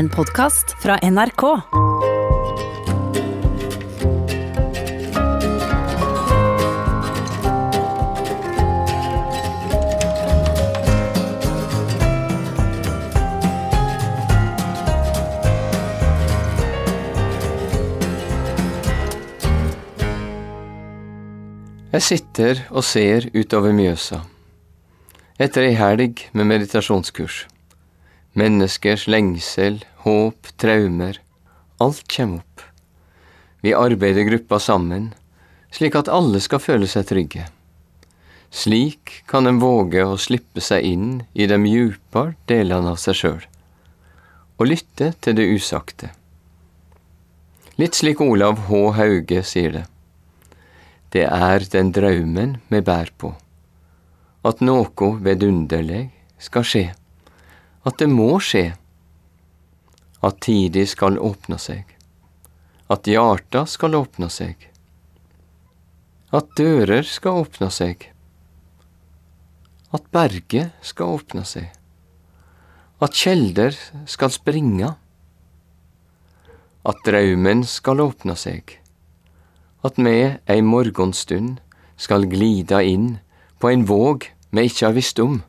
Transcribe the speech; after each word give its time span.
En 0.00 0.08
podkast 0.08 0.70
fra 0.80 0.94
NRK. 1.04 1.42
Jeg 21.92 22.02
sitter 22.06 22.64
og 22.70 22.88
ser 22.88 23.28
utover 23.36 23.76
Mjøsa. 23.76 24.24
Etter 25.36 25.68
ei 25.68 25.76
helg 25.76 26.24
med 26.32 26.54
meditasjonskurs. 26.56 27.42
Menneskers 28.32 29.08
lengsel, 29.10 29.82
håp, 30.04 30.50
traumer. 30.56 31.20
Alt 31.78 32.04
kommer 32.16 32.42
opp. 32.42 32.62
Vi 33.60 33.74
arbeider 33.76 34.24
gruppa 34.28 34.58
sammen, 34.58 35.10
slik 35.70 35.96
at 35.98 36.08
alle 36.08 36.40
skal 36.40 36.62
føle 36.62 36.88
seg 36.88 37.08
trygge. 37.10 37.46
Slik 38.50 39.20
kan 39.30 39.46
en 39.46 39.60
våge 39.62 40.02
å 40.02 40.18
slippe 40.18 40.62
seg 40.64 40.86
inn 40.86 41.10
i 41.32 41.46
de 41.46 41.58
djupere 41.68 42.34
delene 42.50 42.94
av 42.94 42.98
seg 42.98 43.18
sjøl, 43.20 43.42
og 44.58 44.70
lytte 44.72 45.12
til 45.22 45.36
det 45.38 45.46
usagte. 45.52 46.10
Litt 47.78 47.96
slik 47.96 48.20
Olav 48.24 48.66
H. 48.68 48.80
Hauge 48.96 49.44
sier 49.46 49.76
det. 49.76 49.84
Det 51.14 51.26
er 51.26 51.66
den 51.72 51.92
draumen 51.94 52.58
vi 52.68 52.80
bærer 52.80 53.12
på, 53.16 53.34
at 54.42 54.64
noe 54.64 55.12
vidunderlig 55.22 56.08
skal 56.40 56.66
skje 56.66 56.86
at 57.88 57.96
det 58.00 58.08
må 58.12 58.34
skje, 58.44 58.74
at 60.20 60.40
tidig 60.44 60.86
skal 60.92 61.18
åpne 61.18 61.58
seg, 61.60 61.84
at 62.92 63.08
hjarta 63.08 63.64
skal 63.70 63.96
åpne 63.96 64.28
seg, 64.32 64.66
at 66.30 66.50
dører 66.58 67.06
skal 67.06 67.44
åpne 67.44 67.70
seg, 67.72 68.04
at 69.90 70.10
berget 70.14 70.74
skal 70.86 71.16
åpne 71.18 71.44
seg, 71.48 71.70
at 73.00 73.16
kjelder 73.16 73.76
skal 74.10 74.32
springe, 74.34 74.92
at 76.80 77.00
draumen 77.04 77.64
skal 77.68 78.00
åpne 78.04 78.36
seg, 78.38 78.76
at 79.84 79.96
vi 79.96 80.16
ei 80.52 80.60
morgenstund 80.64 81.58
skal 82.00 82.28
glide 82.28 82.80
inn 82.84 83.14
på 83.60 83.72
en 83.72 83.86
våg 83.88 84.28
vi 84.50 84.66
ikke 84.68 84.86
har 84.88 84.96
visst 84.96 85.20
om. 85.22 85.40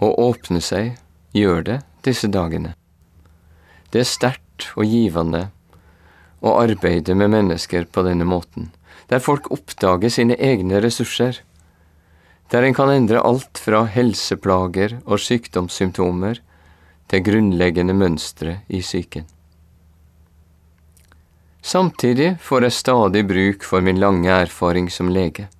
Å 0.00 0.08
åpne 0.30 0.62
seg 0.64 0.94
gjør 1.36 1.64
det 1.66 1.78
disse 2.06 2.28
dagene. 2.32 2.72
Det 3.92 4.00
er 4.00 4.08
sterkt 4.08 4.70
og 4.76 4.86
givende 4.88 5.50
å 6.40 6.54
arbeide 6.62 7.16
med 7.18 7.32
mennesker 7.34 7.84
på 7.92 8.04
denne 8.06 8.24
måten, 8.24 8.70
der 9.12 9.20
folk 9.20 9.50
oppdager 9.52 10.12
sine 10.12 10.38
egne 10.40 10.80
ressurser, 10.80 11.42
der 12.50 12.64
en 12.66 12.74
kan 12.74 12.90
endre 12.90 13.20
alt 13.22 13.60
fra 13.62 13.84
helseplager 13.86 14.96
og 15.04 15.20
sykdomssymptomer 15.22 16.40
til 17.10 17.22
grunnleggende 17.26 17.94
mønstre 17.94 18.60
i 18.68 18.80
psyken. 18.82 19.28
Samtidig 21.60 22.38
får 22.40 22.66
jeg 22.66 22.78
stadig 22.78 23.26
bruk 23.28 23.66
for 23.68 23.84
min 23.84 24.00
lange 24.00 24.32
erfaring 24.32 24.88
som 24.90 25.10
lege. 25.12 25.50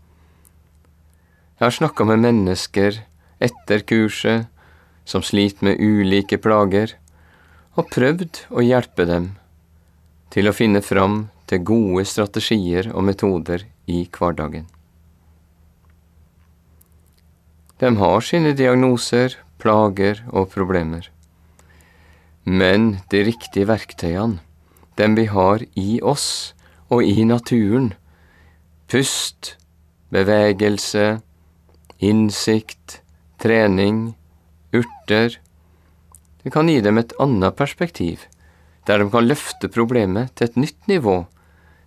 Jeg 1.61 1.67
har 1.67 1.77
snakka 1.77 2.07
med 2.09 2.23
mennesker 2.25 3.03
etter 3.41 3.85
kurset, 3.89 4.47
som 5.05 5.25
sliter 5.25 5.67
med 5.67 5.81
ulike 5.81 6.39
plager, 6.39 6.95
og 7.79 7.89
prøvd 7.91 8.45
å 8.53 8.65
hjelpe 8.65 9.07
dem 9.09 9.33
til 10.31 10.51
å 10.51 10.55
finne 10.55 10.83
fram 10.85 11.25
til 11.51 11.65
gode 11.67 12.05
strategier 12.07 12.91
og 12.95 13.07
metoder 13.09 13.65
i 13.91 14.05
hverdagen. 14.15 14.69
De 17.81 17.89
har 17.97 18.21
sine 18.21 18.53
diagnoser, 18.53 19.39
plager 19.61 20.21
og 20.29 20.51
problemer. 20.53 21.09
Men 22.45 23.01
de 23.13 23.25
riktige 23.25 23.69
verktøyene, 23.69 24.41
dem 25.01 25.17
vi 25.17 25.27
har 25.33 25.65
i 25.81 26.01
oss 26.05 26.53
og 26.93 27.05
i 27.07 27.25
naturen, 27.25 27.95
pust, 28.91 29.55
bevegelse, 30.13 31.21
innsikt, 32.05 33.00
trening, 33.41 34.15
urter 34.73 35.41
Det 36.43 36.51
kan 36.53 36.69
gi 36.69 36.81
dem 36.81 36.99
et 36.99 37.13
annet 37.21 37.57
perspektiv, 37.57 38.25
der 38.87 39.01
de 39.01 39.11
kan 39.13 39.27
løfte 39.29 39.69
problemet 39.69 40.35
til 40.37 40.49
et 40.49 40.57
nytt 40.57 40.89
nivå. 40.89 41.17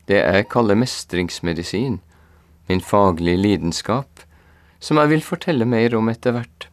Det 0.05 0.19
jeg 0.19 0.49
kaller 0.49 0.77
mestringsmedisin, 0.77 1.99
min 2.69 2.81
faglige 2.81 3.39
lidenskap, 3.39 4.25
som 4.79 4.99
jeg 5.01 5.13
vil 5.13 5.25
fortelle 5.25 5.65
mer 5.65 5.95
om 5.97 6.09
etter 6.11 6.35
hvert. 6.35 6.67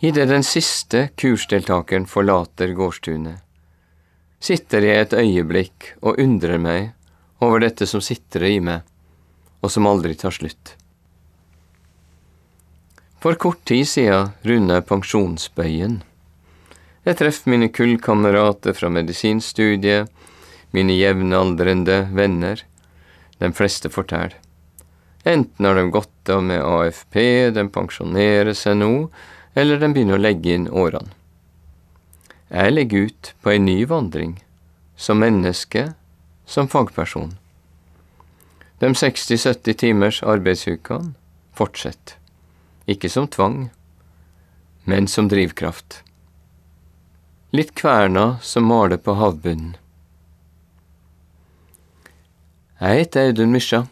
Idet 0.00 0.28
den 0.28 0.44
siste 0.44 1.08
kursdeltakeren 1.16 2.08
forlater 2.10 2.74
gårdstunet, 2.76 3.42
sitter 4.40 4.84
jeg 4.84 5.06
et 5.06 5.14
øyeblikk 5.16 5.92
og 6.02 6.18
undrer 6.20 6.58
meg 6.60 6.90
over 7.40 7.62
dette 7.64 7.86
som 7.88 8.02
sitrer 8.04 8.50
i 8.50 8.58
meg, 8.60 8.82
og 9.62 9.72
som 9.72 9.88
aldri 9.88 10.14
tar 10.18 10.34
slutt. 10.34 10.76
For 13.20 13.34
kort 13.40 13.62
tid 13.64 13.88
siden 13.88 14.32
runda 14.44 14.76
jeg 14.76 14.86
pensjonsbøyen. 14.90 16.00
Jeg 17.06 17.18
treffer 17.20 17.52
mine 17.52 17.68
kullkamerater 17.72 18.74
fra 18.76 18.90
medisinstudiet, 18.92 20.10
mine 20.76 20.96
jevnaldrende 20.98 22.02
venner. 22.12 22.60
De 23.40 23.52
fleste 23.56 23.88
forteller. 23.92 24.34
Enten 25.26 25.66
har 25.66 25.78
de 25.78 25.88
gått 25.90 26.30
av 26.30 26.42
med 26.44 26.62
AFP, 26.62 27.16
de 27.56 27.64
pensjonerer 27.72 28.54
seg 28.54 28.76
nå, 28.78 28.90
eller 29.58 29.80
de 29.80 29.90
begynner 29.90 30.18
å 30.18 30.22
legge 30.22 30.52
inn 30.54 30.68
årene. 30.68 31.10
Jeg 32.52 32.74
legger 32.76 33.08
ut 33.08 33.32
på 33.42 33.54
en 33.56 33.66
ny 33.66 33.80
vandring, 33.90 34.36
som 34.94 35.18
menneske, 35.18 35.88
som 36.46 36.68
fagperson. 36.70 37.32
De 38.78 38.92
60-70 38.92 39.80
timers 39.82 40.22
arbeidsukene 40.22 41.16
fortsetter 41.58 42.20
ikke 42.86 43.10
som 43.10 43.26
tvang, 43.28 43.68
men 44.84 45.08
som 45.10 45.28
drivkraft. 45.28 46.02
Litt 47.50 47.74
kverna 47.74 48.38
som 48.42 48.66
maler 48.68 49.00
på 49.02 49.16
havbunnen. 49.18 49.74
Jeg 52.76 53.02
heter 53.02 53.30
Audun 53.30 53.54
Mysja. 53.54 53.86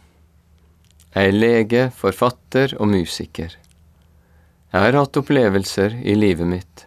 Jeg 1.15 1.31
er 1.31 1.39
lege, 1.39 1.85
forfatter 1.97 2.75
og 2.79 2.91
musiker. 2.93 3.55
Jeg 4.75 4.83
har 4.83 4.99
hatt 4.99 5.17
opplevelser 5.17 6.01
i 6.03 6.17
livet 6.19 6.51
mitt 6.51 6.85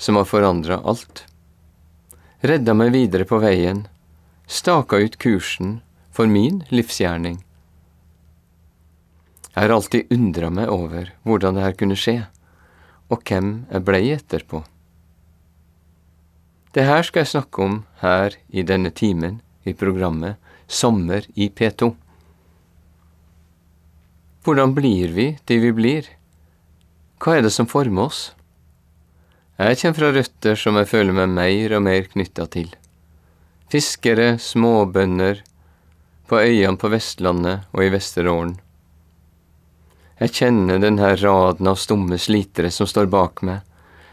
som 0.00 0.16
har 0.16 0.24
forandra 0.24 0.80
alt. 0.80 1.26
Redda 2.40 2.72
meg 2.74 2.94
videre 2.94 3.26
på 3.28 3.36
veien, 3.42 3.84
staka 4.48 4.96
ut 4.96 5.18
kursen 5.20 5.80
for 6.10 6.26
min 6.26 6.62
livsgjerning. 6.72 7.42
Jeg 9.50 9.66
har 9.66 9.72
alltid 9.74 10.12
undra 10.14 10.50
meg 10.54 10.70
over 10.70 11.10
hvordan 11.26 11.56
det 11.56 11.64
her 11.64 11.78
kunne 11.78 11.98
skje, 11.98 12.18
og 13.10 13.24
hvem 13.26 13.64
jeg 13.70 13.86
blei 13.86 14.04
etterpå. 14.14 14.62
Det 16.70 16.84
her 16.86 17.02
skal 17.02 17.24
jeg 17.24 17.32
snakke 17.32 17.64
om 17.64 17.80
her 17.98 18.36
i 18.54 18.62
denne 18.62 18.92
timen 18.94 19.40
i 19.66 19.74
programmet 19.74 20.38
Sommer 20.70 21.26
i 21.34 21.48
P2. 21.50 21.90
Hvordan 24.46 24.76
blir 24.76 25.10
vi 25.16 25.26
de 25.50 25.58
vi 25.58 25.72
blir? 25.74 26.06
Hva 27.18 27.36
er 27.36 27.42
det 27.44 27.50
som 27.52 27.66
former 27.66 28.06
oss? 28.06 28.20
Jeg 29.58 29.80
kommer 29.82 29.98
fra 29.98 30.12
røtter 30.14 30.56
som 30.56 30.78
jeg 30.78 30.88
føler 30.88 31.12
meg 31.18 31.34
mer 31.34 31.74
og 31.76 31.82
mer 31.84 32.06
knytta 32.08 32.46
til. 32.54 32.70
Fiskere, 33.70 34.38
småbønder, 34.38 35.42
på 36.30 36.38
øyene 36.38 36.78
på 36.78 36.88
Vestlandet 36.94 37.66
og 37.74 37.82
i 37.84 37.90
Vesterålen. 37.92 38.54
Jeg 40.20 40.34
kjenner 40.36 40.76
denne 40.82 41.14
raden 41.16 41.68
av 41.70 41.78
stumme 41.80 42.18
slitere 42.20 42.68
som 42.74 42.88
står 42.88 43.06
bak 43.08 43.40
meg, 43.46 43.62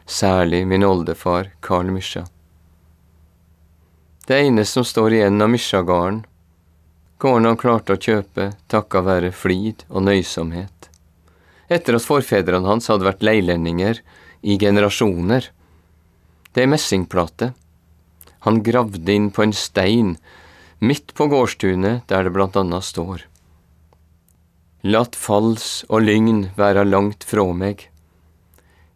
særlig 0.07 0.61
min 0.63 0.85
oldefar 0.87 1.49
Karl 1.59 1.91
Mysja. 1.91 2.23
Det 4.27 4.39
eneste 4.39 4.79
som 4.79 4.87
står 4.87 5.17
igjen 5.17 5.43
av 5.43 5.51
Mysja-gården, 5.51 6.21
gården 7.19 7.49
han 7.49 7.59
klarte 7.59 7.97
å 7.97 8.01
kjøpe 8.07 8.53
takka 8.71 9.03
være 9.03 9.33
flid 9.35 9.83
og 9.89 10.07
nøysomhet, 10.07 10.87
etter 11.67 11.99
at 11.99 12.07
forfedrene 12.07 12.71
hans 12.71 12.87
hadde 12.87 13.09
vært 13.09 13.27
leilendinger 13.27 13.99
i 14.47 14.55
generasjoner. 14.63 15.51
Det 16.55 16.63
er 16.63 16.71
messingplate. 16.71 17.51
Han 18.47 18.63
gravde 18.63 19.11
inn 19.11 19.27
på 19.35 19.43
en 19.43 19.55
stein 19.55 20.15
midt 20.79 21.11
på 21.19 21.27
gårdstunet 21.27 22.07
der 22.07 22.23
det 22.23 22.31
blant 22.31 22.55
annet 22.55 22.87
står. 22.87 23.27
Latt 24.87 25.17
fals 25.19 25.83
og 25.91 26.05
lygn 26.05 26.45
være 26.55 26.85
langt 26.87 27.25
fra 27.27 27.43
meg. 27.51 27.89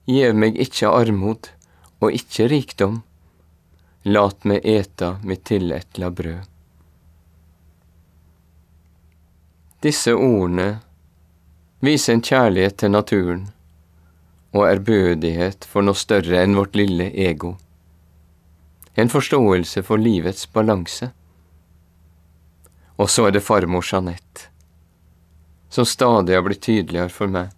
Gjev 0.08 0.38
meg 0.40 0.60
ikkje 0.64 0.88
armod 0.88 1.50
og 2.00 2.16
ikkje 2.16 2.48
rikdom, 2.48 3.02
lat 4.08 4.46
meg 4.48 4.64
eta 4.64 5.18
mitt 5.28 5.44
tilletla 5.50 6.12
brød. 6.16 6.46
Disse 9.84 10.14
ordene 10.16 10.70
viser 11.84 12.16
en 12.16 12.24
kjærlighet 12.24 12.78
til 12.80 12.94
naturen 12.94 13.44
og 14.54 14.68
ærbødighet 14.70 15.68
for 15.68 15.84
noe 15.84 15.98
større 15.98 16.44
enn 16.46 16.56
vårt 16.56 16.78
lille 16.78 17.10
ego. 17.12 17.56
En 18.96 19.12
forståelse 19.12 19.84
for 19.84 20.00
livets 20.00 20.48
balanse. 20.54 21.10
Og 22.96 23.10
så 23.10 23.28
er 23.28 23.36
det 23.36 23.44
farmor 23.44 23.84
Jeanette, 23.84 24.51
som 25.72 25.88
stadig 25.88 26.36
har 26.36 26.44
blitt 26.44 26.64
tydeligere 26.66 27.10
for 27.10 27.32
meg. 27.32 27.50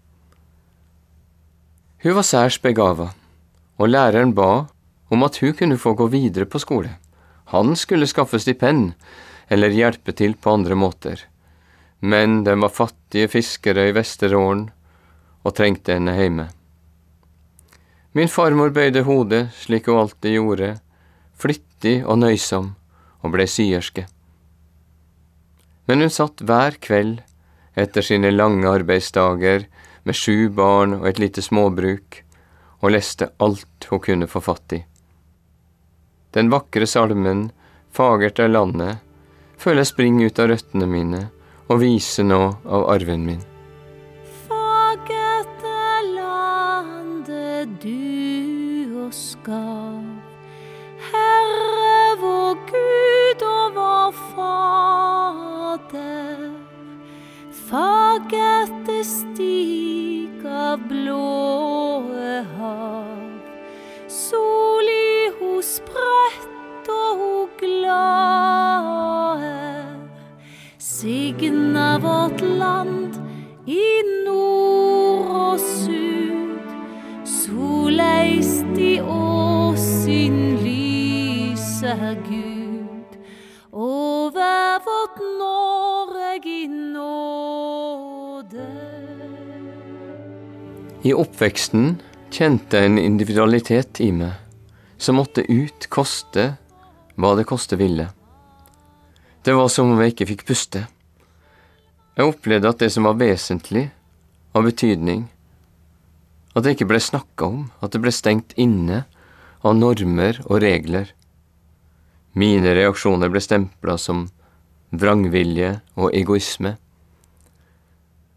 Hun 2.04 2.18
var 2.20 2.28
særs 2.28 2.60
begava, 2.62 3.10
og 3.82 3.90
læreren 3.90 4.36
ba 4.38 4.68
om 5.14 5.26
at 5.26 5.40
hun 5.42 5.56
kunne 5.58 5.80
få 5.82 5.96
gå 5.98 6.08
videre 6.14 6.46
på 6.46 6.62
skole. 6.62 6.92
Han 7.54 7.76
skulle 7.80 8.10
skaffe 8.10 8.40
stipend, 8.40 8.94
eller 9.50 9.74
hjelpe 9.74 10.14
til 10.14 10.36
på 10.36 10.54
andre 10.54 10.76
måter. 10.78 11.26
Men 12.00 12.44
de 12.44 12.56
var 12.60 12.74
fattige 12.74 13.32
fiskere 13.32 13.88
i 13.90 13.96
Vesterålen 13.96 14.68
og 15.44 15.56
trengte 15.58 15.98
henne 15.98 16.16
hjemme. 16.18 16.48
Min 18.14 18.30
farmor 18.30 18.70
bøyde 18.70 19.06
hodet 19.08 19.48
slik 19.58 19.88
hun 19.90 20.04
alltid 20.04 20.38
gjorde, 20.38 20.74
flittig 21.34 22.02
og 22.06 22.20
nøysom, 22.22 22.74
og 23.24 23.34
ble 23.34 23.48
syerske. 23.50 24.06
Men 25.88 26.04
hun 26.04 26.14
satt 26.14 26.44
hver 26.46 26.78
kveld 26.84 27.24
etter 27.76 28.06
sine 28.06 28.32
lange 28.32 28.70
arbeidsdager 28.70 29.68
med 30.04 30.16
sju 30.16 30.50
barn 30.50 30.98
og 31.00 31.08
et 31.10 31.22
lite 31.22 31.42
småbruk, 31.42 32.24
og 32.84 32.92
leste 32.92 33.30
alt 33.40 33.88
hun 33.90 34.04
kunne 34.04 34.28
få 34.28 34.42
fatt 34.44 34.76
i. 34.76 34.84
Den 36.34 36.50
vakre 36.52 36.88
salmen 36.90 37.52
Fagert 37.94 38.40
er 38.42 38.50
landet 38.50 39.04
føler 39.62 39.84
jeg 39.84 39.92
springer 39.94 40.32
ut 40.32 40.40
av 40.42 40.50
røttene 40.50 40.90
mine 40.90 41.24
og 41.70 41.82
viser 41.86 42.26
nå 42.26 42.42
av 42.66 42.90
arven 42.90 43.26
min. 43.28 43.44
Oppveksten 91.44 91.98
kjente 92.32 92.80
en 92.80 92.96
individualitet 92.98 94.00
i 94.00 94.14
meg 94.16 94.32
som 94.96 95.18
måtte 95.20 95.44
ut, 95.44 95.90
koste 95.92 96.54
hva 97.20 97.32
det 97.36 97.44
koste 97.50 97.76
ville. 97.76 98.06
Det 99.44 99.52
var 99.52 99.68
som 99.68 99.92
om 99.92 100.00
jeg 100.00 100.14
ikke 100.14 100.28
fikk 100.30 100.46
puste. 100.48 100.86
Jeg 102.16 102.30
opplevde 102.30 102.72
at 102.72 102.80
det 102.80 102.90
som 102.96 103.10
var 103.10 103.20
vesentlig, 103.20 103.90
av 104.56 104.64
betydning, 104.64 105.26
at 106.56 106.64
det 106.64 106.78
ikke 106.78 106.88
ble 106.94 107.02
snakka 107.04 107.50
om, 107.50 107.68
at 107.84 107.92
det 107.92 108.00
ble 108.06 108.16
stengt 108.16 108.56
inne 108.56 109.02
av 109.60 109.76
normer 109.76 110.40
og 110.46 110.64
regler. 110.64 111.12
Mine 112.40 112.72
reaksjoner 112.80 113.28
ble 113.34 113.44
stempla 113.44 113.98
som 114.00 114.30
vrangvilje 114.96 115.76
og 116.00 116.16
egoisme. 116.16 116.78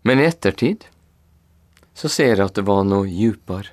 Men 0.02 0.18
i 0.18 0.26
ettertid 0.26 0.90
så 1.96 2.10
ser 2.12 2.34
jeg 2.34 2.44
at 2.44 2.58
det 2.58 2.66
var 2.68 2.84
noe 2.84 3.08
djupere. 3.08 3.72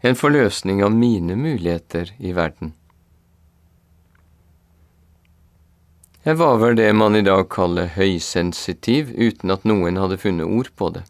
En 0.00 0.16
forløsning 0.16 0.80
av 0.86 0.94
mine 0.94 1.36
muligheter 1.36 2.14
i 2.18 2.32
verden. 2.32 2.72
Jeg 6.24 6.38
var 6.40 6.58
vel 6.62 6.76
det 6.78 6.88
man 6.96 7.16
i 7.16 7.24
dag 7.24 7.46
kaller 7.52 7.90
høysensitiv, 7.94 9.10
uten 9.16 9.52
at 9.52 9.66
noen 9.68 9.98
hadde 10.00 10.20
funnet 10.22 10.48
ord 10.48 10.70
på 10.76 10.90
det. 10.96 11.04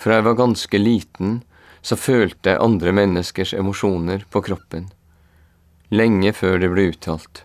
Fra 0.00 0.18
jeg 0.18 0.26
var 0.26 0.38
ganske 0.38 0.78
liten, 0.78 1.42
så 1.84 1.98
følte 2.00 2.54
jeg 2.54 2.62
andre 2.64 2.94
menneskers 2.96 3.54
emosjoner 3.54 4.24
på 4.30 4.42
kroppen, 4.46 4.88
lenge 5.90 6.32
før 6.32 6.58
det 6.62 6.70
ble 6.72 6.88
uttalt. 6.92 7.44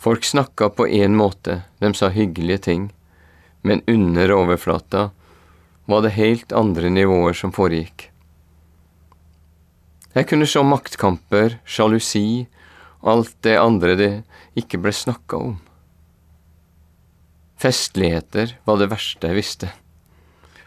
Folk 0.00 0.24
snakka 0.24 0.70
på 0.72 0.86
én 0.88 1.16
måte, 1.18 1.60
de 1.82 1.92
sa 1.94 2.08
hyggelige 2.14 2.64
ting, 2.68 2.88
men 3.62 3.82
under 3.86 4.32
overflata 4.32 5.10
var 5.90 6.02
det 6.02 6.14
helt 6.16 6.52
andre 6.52 6.90
nivåer 6.92 7.36
som 7.36 7.52
foregikk. 7.52 8.08
Jeg 10.14 10.26
kunne 10.26 10.46
se 10.50 10.62
maktkamper, 10.66 11.58
sjalusi, 11.64 12.46
alt 13.00 13.36
det 13.46 13.56
andre 13.58 13.96
det 13.98 14.12
ikke 14.58 14.80
ble 14.82 14.92
snakka 14.94 15.38
om. 15.38 15.58
Festligheter 17.60 18.56
var 18.64 18.80
det 18.80 18.90
verste 18.90 19.30
jeg 19.30 19.38
visste. 19.38 19.70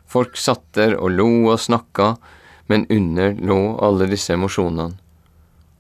Folk 0.06 0.38
satt 0.38 0.66
der 0.78 0.96
og 1.00 1.16
lo 1.16 1.30
og 1.50 1.60
snakka, 1.60 2.14
men 2.70 2.86
under 2.94 3.34
lå 3.34 3.60
alle 3.84 4.08
disse 4.12 4.36
emosjonene, 4.36 4.94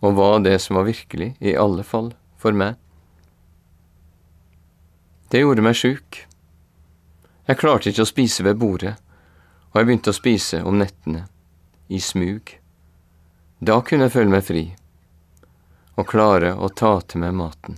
og 0.03 0.17
var 0.17 0.41
det 0.43 0.57
som 0.59 0.79
var 0.79 0.89
virkelig, 0.89 1.35
i 1.39 1.53
alle 1.55 1.85
fall 1.87 2.11
for 2.41 2.55
meg. 2.57 2.75
Det 5.31 5.43
gjorde 5.43 5.63
meg 5.65 5.77
sjuk. 5.77 6.23
Jeg 7.43 7.59
klarte 7.59 7.91
ikke 7.91 8.05
å 8.05 8.07
spise 8.07 8.43
ved 8.45 8.55
bordet, 8.59 8.93
og 9.73 9.79
jeg 9.79 9.87
begynte 9.89 10.13
å 10.13 10.15
spise 10.15 10.61
om 10.63 10.77
nettene, 10.79 11.25
i 11.91 11.99
smug. 11.99 12.53
Da 13.59 13.81
kunne 13.83 14.07
jeg 14.07 14.13
føle 14.15 14.31
meg 14.31 14.45
fri, 14.47 14.63
og 15.99 16.07
klare 16.07 16.53
å 16.55 16.69
ta 16.71 16.95
til 17.01 17.23
meg 17.25 17.35
maten. 17.35 17.77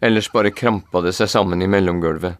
Ellers 0.00 0.30
bare 0.32 0.50
krampa 0.50 1.04
det 1.04 1.12
seg 1.14 1.30
sammen 1.30 1.62
i 1.62 1.70
mellomgulvet, 1.70 2.34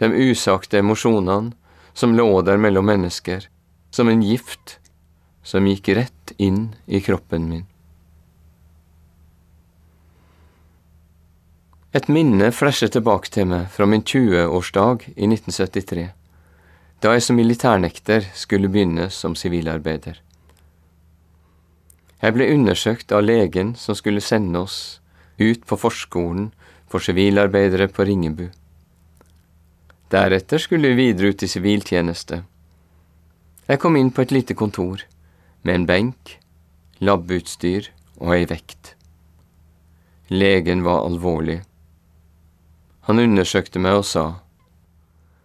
de 0.00 0.08
usagte 0.30 0.80
emosjonene 0.80 1.52
som 1.92 2.16
lå 2.16 2.28
der 2.42 2.58
mellom 2.58 2.88
mennesker, 2.88 3.46
som 3.94 4.08
en 4.08 4.22
gift 4.24 4.78
som 5.42 5.66
gikk 5.66 5.92
rett 5.96 6.32
inn 6.38 6.70
i 6.86 7.00
kroppen 7.04 7.48
min. 7.50 7.66
Et 11.90 12.06
minne 12.06 12.52
flasher 12.54 12.86
tilbake 12.94 13.32
til 13.34 13.48
meg 13.50 13.64
fra 13.74 13.82
min 13.90 14.04
20-årsdag 14.06 15.08
i 15.10 15.26
1973, 15.26 16.04
da 17.02 17.14
jeg 17.16 17.22
som 17.26 17.38
militærnekter 17.40 18.28
skulle 18.38 18.68
begynne 18.70 19.08
som 19.10 19.32
sivilarbeider. 19.34 20.20
Jeg 22.22 22.36
ble 22.36 22.46
undersøkt 22.54 23.10
av 23.10 23.24
legen 23.24 23.72
som 23.74 23.96
skulle 23.98 24.22
sende 24.22 24.62
oss 24.62 25.00
ut 25.40 25.64
på 25.66 25.78
forskolen 25.82 26.52
for 26.86 27.02
sivilarbeidere 27.02 27.88
på 27.90 28.06
Ringebu. 28.06 28.44
Deretter 30.14 30.62
skulle 30.62 30.92
vi 30.92 31.08
videre 31.08 31.32
ut 31.32 31.42
i 31.42 31.48
siviltjeneste. 31.50 32.44
Jeg 33.66 33.82
kom 33.82 33.98
inn 33.98 34.12
på 34.14 34.22
et 34.22 34.36
lite 34.36 34.54
kontor, 34.54 35.02
med 35.66 35.74
en 35.74 35.88
benk, 35.90 36.36
labutstyr 37.02 37.90
og 38.20 38.36
ei 38.36 38.46
vekt. 38.46 38.94
Legen 40.30 40.86
var 40.86 41.02
alvorlig. 41.08 41.58
Han 43.10 43.18
undersøkte 43.18 43.80
meg 43.82 43.96
og 43.98 44.04
sa, 44.06 44.24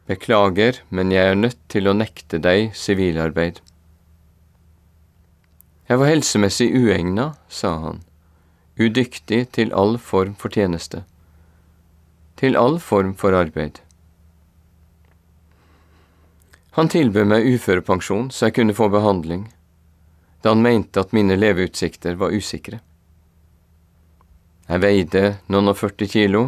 Beklager, 0.05 0.83
men 0.93 1.09
jeg 1.09 1.31
er 1.31 1.37
nødt 1.39 1.57
til 1.73 1.87
å 1.89 1.95
nekte 1.97 2.37
deg 2.37 2.75
sivilarbeid. 2.77 3.57
Jeg 5.89 5.97
var 5.97 6.11
helsemessig 6.11 6.67
uegna, 6.77 7.31
sa 7.49 7.71
han, 7.81 8.03
udyktig 8.77 9.39
til 9.57 9.73
all 9.73 9.97
form 9.97 10.35
for 10.37 10.53
tjeneste, 10.53 10.99
til 12.37 12.53
all 12.53 12.77
form 12.77 13.15
for 13.17 13.33
arbeid. 13.33 13.79
Han 16.77 16.91
tilbød 16.93 17.31
meg 17.31 17.47
uførepensjon 17.49 18.29
så 18.29 18.51
jeg 18.51 18.59
kunne 18.59 18.75
få 18.77 18.91
behandling, 18.93 19.47
da 20.45 20.53
han 20.53 20.61
mente 20.61 21.01
at 21.01 21.17
mine 21.17 21.39
leveutsikter 21.39 22.21
var 22.21 22.37
usikre. 22.37 22.83
Jeg 24.69 24.85
veide 24.85 25.23
noen 25.49 25.73
og 25.73 25.79
førti 25.81 26.11
kilo 26.13 26.43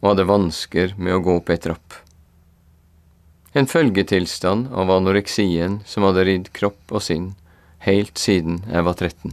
og 0.00 0.12
hadde 0.12 0.28
vansker 0.28 0.94
med 0.96 1.16
å 1.16 1.22
gå 1.24 1.36
opp 1.40 1.52
ei 1.52 1.60
trapp. 1.60 1.98
En 3.52 3.66
følgetilstand 3.66 4.70
av 4.70 4.90
anoreksien 4.94 5.80
som 5.86 6.06
hadde 6.06 6.24
ridd 6.28 6.50
kropp 6.56 6.94
og 6.94 7.02
sinn 7.02 7.32
helt 7.84 8.20
siden 8.20 8.60
jeg 8.70 8.86
var 8.86 8.94
13. 8.94 9.32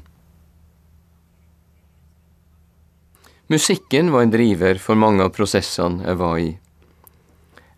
Musikken 3.48 4.10
var 4.12 4.26
en 4.26 4.34
driver 4.34 4.80
for 4.82 5.00
mange 5.00 5.24
av 5.24 5.36
prosessene 5.36 6.04
jeg 6.04 6.20
var 6.20 6.40
i. 6.42 6.50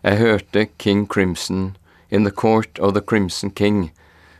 Jeg 0.02 0.18
hørte 0.18 0.66
King 0.82 1.04
Crimson 1.06 1.74
in 2.08 2.24
The 2.24 2.34
Court 2.34 2.80
of 2.80 2.96
the 2.96 3.04
Crimson 3.04 3.52
King 3.54 3.90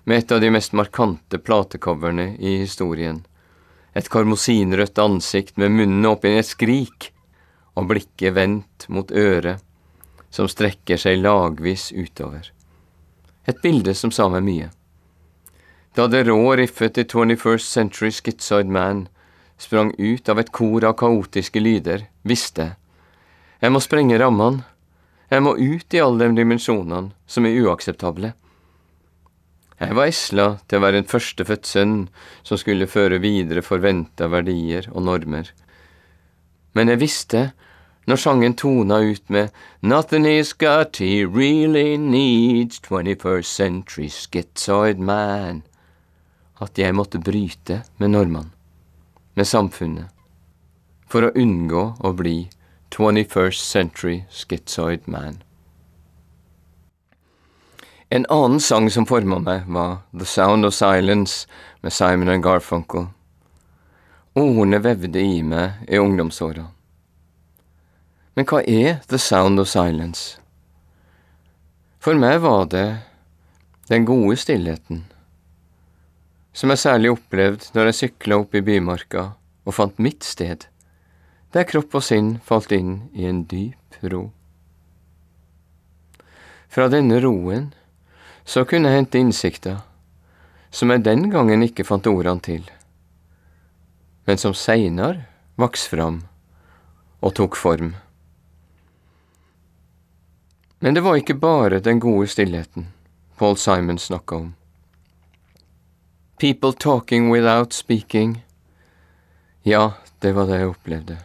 med 0.05 0.25
et 0.25 0.33
av 0.33 0.41
de 0.41 0.51
mest 0.51 0.73
markante 0.73 1.39
platecoverne 1.39 2.33
i 2.39 2.57
historien. 2.65 3.21
Et 3.95 4.09
karmosinrødt 4.09 4.99
ansikt 4.99 5.61
med 5.61 5.77
munnen 5.77 6.09
oppi 6.09 6.33
et 6.39 6.49
skrik 6.49 7.11
og 7.79 7.91
blikket 7.91 8.35
vendt 8.37 8.89
mot 8.89 9.11
øret 9.11 9.63
som 10.31 10.49
strekker 10.49 10.99
seg 11.01 11.21
lagvis 11.23 11.91
utover. 11.93 12.51
Et 13.47 13.59
bilde 13.63 13.95
som 13.99 14.13
sa 14.15 14.29
meg 14.31 14.45
mye. 14.47 14.69
Da 15.99 16.07
det 16.07 16.27
rå 16.29 16.55
riffet 16.59 16.95
til 16.95 17.07
21st 17.11 17.67
Century 17.67 18.11
Schizoid 18.15 18.71
Man 18.71 19.09
sprang 19.59 19.91
ut 19.99 20.29
av 20.29 20.39
et 20.39 20.53
kor 20.55 20.85
av 20.87 20.95
kaotiske 21.01 21.61
lyder, 21.61 22.07
visste 22.23 22.69
jeg. 22.69 22.77
Jeg 23.61 23.75
må 23.75 23.81
sprenge 23.85 24.19
rammene. 24.21 24.65
Jeg 25.31 25.45
må 25.45 25.53
ut 25.59 25.95
i 25.95 26.01
alle 26.03 26.27
de 26.27 26.41
dimensjonene 26.41 27.13
som 27.31 27.47
er 27.47 27.59
uakseptable. 27.63 28.33
Jeg 29.81 29.97
var 29.97 30.11
esla 30.11 30.47
til 30.69 30.79
å 30.79 30.85
være 30.85 31.01
en 31.01 31.09
førstefødt 31.09 31.69
sønn 31.69 31.95
som 32.45 32.59
skulle 32.61 32.89
føre 32.91 33.21
videre 33.23 33.63
forventa 33.65 34.29
verdier 34.33 34.89
og 34.93 35.07
normer. 35.07 35.49
Men 36.73 36.89
jeg 36.89 37.01
visste 37.01 37.51
når 38.07 38.17
sangen 38.17 38.55
tona 38.59 39.01
ut 39.07 39.31
med 39.31 39.51
Nothing 39.83 40.27
is 40.27 40.53
got 40.53 40.97
he 40.97 41.25
really 41.25 41.97
needs 41.97 42.81
21st 42.81 43.45
century 43.45 44.09
schizoid 44.09 44.99
man, 44.99 45.63
at 46.61 46.79
jeg 46.79 46.95
måtte 46.95 47.19
bryte 47.19 47.83
med 47.99 48.11
normene, 48.11 48.51
med 49.35 49.47
samfunnet, 49.47 50.09
for 51.07 51.27
å 51.27 51.35
unngå 51.37 51.85
å 52.01 52.13
bli 52.17 52.51
21st 52.91 53.63
century 53.63 54.17
schizoid 54.31 55.07
man. 55.07 55.43
En 58.11 58.27
annen 58.27 58.59
sang 58.59 58.91
som 58.91 59.07
forma 59.07 59.39
meg, 59.39 59.69
var 59.71 60.03
The 60.11 60.27
Sound 60.27 60.67
of 60.67 60.75
Silence 60.75 61.47
med 61.83 61.95
Simon 61.95 62.29
and 62.29 62.43
Garfunkel. 62.43 63.13
Ordene 64.39 64.79
vevde 64.79 65.19
i 65.19 65.41
meg 65.43 65.89
i 65.91 65.99
ungdomsåra. 65.99 66.69
Men 68.39 68.47
hva 68.47 68.61
er 68.63 69.01
The 69.11 69.19
Sound 69.19 69.59
of 69.59 69.67
Silence? 69.67 70.39
For 71.99 72.15
meg 72.15 72.39
var 72.45 72.69
det 72.71 72.87
den 73.91 74.07
gode 74.07 74.39
stillheten, 74.39 75.03
som 76.55 76.71
jeg 76.71 76.85
særlig 76.85 77.11
opplevde 77.17 77.75
når 77.75 77.91
jeg 77.91 77.99
sykla 78.05 78.39
opp 78.45 78.55
i 78.55 78.63
bymarka 78.63 79.27
og 79.67 79.75
fant 79.75 79.99
mitt 79.99 80.23
sted, 80.23 80.63
der 81.51 81.67
kropp 81.67 81.99
og 81.99 82.07
sinn 82.07 82.37
falt 82.47 82.71
inn 82.71 83.11
i 83.11 83.27
en 83.27 83.43
dyp 83.51 83.99
ro. 84.15 84.29
Fra 86.71 86.87
denne 86.87 87.19
roen 87.19 87.73
så 88.47 88.63
kunne 88.63 88.95
jeg 88.95 89.03
hente 89.03 89.19
innsikter 89.19 89.83
som 90.71 90.95
jeg 90.95 91.03
den 91.03 91.33
gangen 91.35 91.67
ikke 91.67 91.83
fant 91.83 92.07
ordene 92.07 92.47
til, 92.47 92.63
men 94.31 94.39
som 94.39 94.53
seinere 94.55 95.25
vokste 95.59 95.91
fram 95.91 96.19
og 97.19 97.33
tok 97.35 97.57
form. 97.59 97.89
Men 100.79 100.95
det 100.95 101.03
var 101.03 101.19
ikke 101.19 101.35
bare 101.35 101.81
den 101.83 101.99
gode 101.99 102.29
stillheten 102.31 102.87
Paul 103.41 103.59
Simon 103.59 103.99
snakka 103.99 104.37
om. 104.37 104.53
People 106.39 106.71
talking 106.73 107.27
without 107.33 107.75
speaking. 107.75 108.45
Ja, 109.67 109.99
det 110.23 110.37
var 110.39 110.47
det 110.47 110.63
jeg 110.63 110.71
opplevde. 110.77 111.19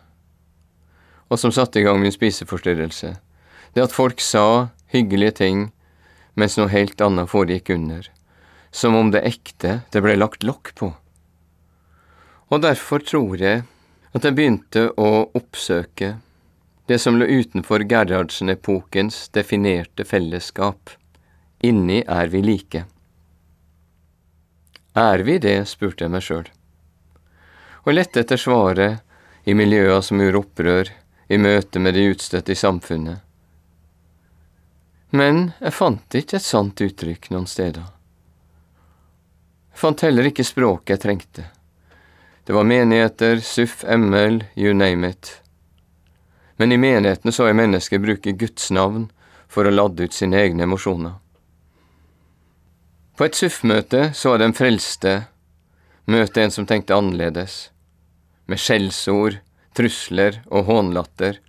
Og 1.30 1.38
som 1.38 1.54
satte 1.54 1.78
i 1.78 1.86
gang 1.86 2.02
min 2.02 2.18
spiseforstyrrelse. 2.18 3.20
Det 3.78 3.86
at 3.86 3.94
folk 3.94 4.18
sa 4.18 4.74
hyggelige 4.90 5.38
ting, 5.46 5.66
mens 6.34 6.58
noe 6.58 6.74
helt 6.74 6.98
annet 7.06 7.30
foregikk 7.30 7.70
under. 7.78 8.10
Som 8.74 8.98
om 8.98 9.14
det 9.14 9.28
ekte 9.30 9.84
det 9.94 10.02
ble 10.02 10.18
lagt 10.18 10.42
lokk 10.42 10.74
på. 10.74 10.96
Og 12.54 12.62
derfor 12.62 13.02
tror 13.02 13.42
jeg 13.42 13.64
at 14.16 14.26
jeg 14.26 14.36
begynte 14.38 14.90
å 15.02 15.28
oppsøke 15.36 16.16
det 16.86 17.00
som 17.02 17.18
lå 17.18 17.26
utenfor 17.26 17.84
Gerhardsen-epokens 17.90 19.30
definerte 19.34 20.06
fellesskap. 20.06 20.92
Inni 21.66 22.04
er 22.08 22.30
vi 22.30 22.44
like. 22.46 22.86
Er 24.96 25.26
vi 25.26 25.40
det, 25.42 25.66
spurte 25.68 26.06
jeg 26.06 26.14
meg 26.14 26.24
sjøl. 26.24 26.46
Og 27.86 27.98
lette 27.98 28.22
etter 28.22 28.40
svaret 28.40 29.02
i 29.50 29.58
miljøa 29.58 29.98
som 30.06 30.22
gjorde 30.22 30.44
opprør, 30.46 30.92
i 31.28 31.38
møte 31.42 31.82
med 31.82 31.98
de 31.98 32.06
utstøtte 32.14 32.54
i 32.54 32.60
samfunnet. 32.60 33.18
Men 35.10 35.52
jeg 35.58 35.74
fant 35.74 36.18
ikke 36.18 36.38
et 36.38 36.46
sant 36.46 36.82
uttrykk 36.86 37.32
noen 37.34 37.48
steder. 37.50 37.86
Jeg 39.74 39.82
fant 39.82 40.06
heller 40.06 40.30
ikke 40.30 40.46
språket 40.46 40.94
jeg 40.96 41.04
trengte. 41.04 41.48
Det 42.46 42.54
var 42.54 42.64
menigheter, 42.64 43.42
SUF, 43.42 43.84
ML, 43.84 44.44
you 44.56 44.74
name 44.74 45.10
it 45.10 45.42
men 46.58 46.72
i 46.72 46.78
menighetene 46.80 47.34
så 47.36 47.50
jeg 47.50 47.58
mennesker 47.60 48.02
bruke 48.02 48.36
Guds 48.40 48.70
navn 48.72 49.10
for 49.52 49.68
å 49.68 49.74
ladde 49.74 50.08
ut 50.08 50.16
sine 50.16 50.40
egne 50.40 50.66
emosjoner. 50.68 51.18
På 53.16 53.28
et 53.28 53.38
SUF-møte 53.38 54.10
så 54.16 54.36
jeg 54.36 54.44
den 54.44 54.56
frelste 54.56 55.16
møte 56.12 56.44
en 56.44 56.54
som 56.54 56.68
tenkte 56.70 56.96
annerledes, 56.96 57.72
med 58.46 58.62
skjellsord, 58.62 59.40
trusler 59.76 60.42
og 60.52 60.68
hånlatter, 60.70 61.40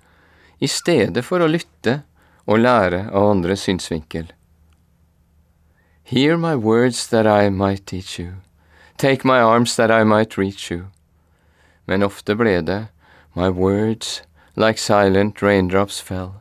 i 0.59 0.69
stedet 0.71 1.23
for 1.27 1.43
å 1.43 1.51
lytte 1.51 2.01
og 2.47 2.63
lære 2.63 3.03
av 3.11 3.31
andres 3.35 3.67
synsvinkel. 3.67 4.31
Hear 6.07 6.39
my 6.39 6.55
words 6.55 7.05
that 7.11 7.27
I 7.27 7.51
might 7.51 7.85
teach 7.85 8.19
you, 8.19 8.39
take 8.99 9.25
my 9.25 9.41
arms 9.41 9.77
that 9.77 9.91
I 9.91 10.05
might 10.05 10.39
reach 10.39 10.71
you. 10.71 10.87
Men 11.87 12.03
ofte 12.03 12.35
ble 12.35 12.61
det 12.63 12.89
my 13.35 13.49
words 13.49 14.23
like 14.57 14.79
silent 14.79 15.43
raindrops 15.43 16.01
fell, 16.01 16.41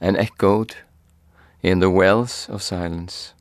and 0.00 0.16
echoed 0.16 0.76
in 1.62 1.80
the 1.80 1.90
wells 1.90 2.48
of 2.48 2.62
silence. 2.62 3.34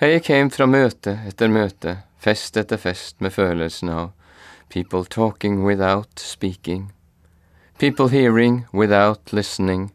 Jeg 0.00 0.12
gikk 0.12 0.28
hjem 0.28 0.50
fra 0.52 0.66
møte 0.68 1.12
etter 1.28 1.48
møte, 1.48 1.92
fest 2.20 2.56
etter 2.60 2.80
fest, 2.80 3.20
med 3.20 3.32
følelsen 3.32 3.88
av 3.88 4.10
people 4.68 5.04
talking 5.04 5.62
without 5.64 6.18
speaking, 6.18 6.92
people 7.78 8.08
hearing 8.08 8.66
without 8.72 9.32
listening. 9.32 9.90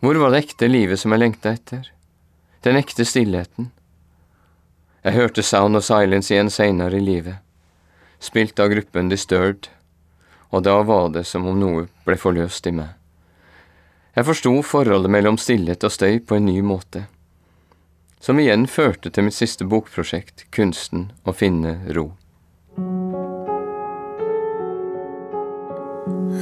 Hvor 0.00 0.20
var 0.20 0.32
det 0.32 0.44
ekte 0.44 0.68
livet 0.68 1.00
som 1.00 1.12
jeg 1.12 1.20
lengta 1.20 1.52
etter? 1.56 1.88
Den 2.64 2.76
ekte 2.76 3.04
stillheten? 3.08 3.72
Jeg 5.04 5.12
hørte 5.12 5.42
Sound 5.42 5.76
of 5.76 5.84
Silence 5.84 6.32
igjen 6.32 6.50
seinere 6.50 6.96
i 6.96 7.04
livet 7.04 7.44
spilt 8.24 8.60
av 8.60 8.68
gruppen 8.72 9.08
Disturbed, 9.08 9.68
og 10.50 10.62
da 10.64 10.78
var 10.82 11.10
det 11.12 11.24
som 11.28 11.46
om 11.50 11.58
noe 11.60 11.86
ble 12.06 12.16
forløst 12.20 12.66
i 12.70 12.72
meg. 12.72 12.94
Jeg 14.14 14.28
forsto 14.28 14.52
forholdet 14.62 15.10
mellom 15.10 15.38
stillhet 15.40 15.84
og 15.84 15.92
støy 15.92 16.20
på 16.24 16.38
en 16.38 16.46
ny 16.48 16.60
måte, 16.64 17.06
som 18.22 18.38
igjen 18.40 18.66
førte 18.70 19.10
til 19.10 19.26
mitt 19.26 19.36
siste 19.36 19.66
bokprosjekt, 19.68 20.46
kunsten 20.54 21.10
å 21.26 21.34
finne 21.36 21.76
ro. 21.96 22.06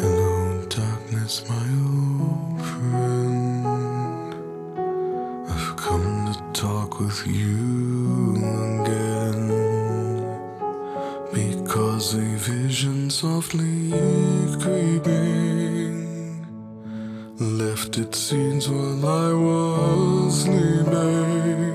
Hello, 0.03 0.63
darkness, 0.77 1.43
my 1.49 1.67
old 1.83 2.63
friend. 2.71 3.67
I've 5.49 5.77
come 5.77 6.31
to 6.31 6.35
talk 6.53 7.01
with 7.01 7.27
you 7.27 7.62
Because 12.03 12.15
a 12.15 12.37
vision 12.53 13.11
softly 13.11 13.93
creeping. 14.61 16.45
Left 17.39 17.97
its 17.97 18.19
scenes 18.19 18.69
while 18.69 19.07
I 19.07 19.33
was 19.33 20.43
sleeping, 20.43 21.72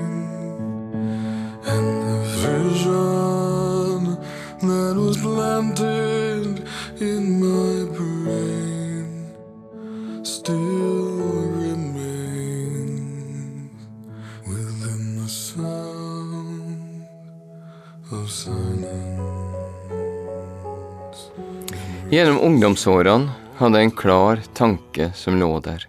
Gjennom 22.08 22.38
ungdomsårene 22.40 23.34
hadde 23.58 23.80
jeg 23.82 23.86
en 23.86 23.92
klar 23.92 24.40
tanke 24.56 25.10
som 25.12 25.34
lå 25.36 25.50
der, 25.60 25.82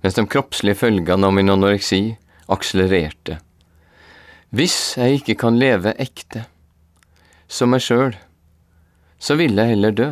mens 0.00 0.16
de 0.16 0.22
kroppslige 0.24 0.78
følgene 0.80 1.28
av 1.28 1.34
min 1.36 1.52
anoreksi 1.52 2.14
akselererte. 2.48 3.36
Hvis 4.56 4.96
jeg 4.96 5.18
ikke 5.18 5.36
kan 5.42 5.58
leve 5.60 5.92
ekte, 6.00 6.46
som 7.44 7.74
meg 7.74 7.84
sjøl, 7.84 8.16
så 9.20 9.36
vil 9.36 9.60
jeg 9.60 9.74
heller 9.74 9.92
dø. 10.00 10.08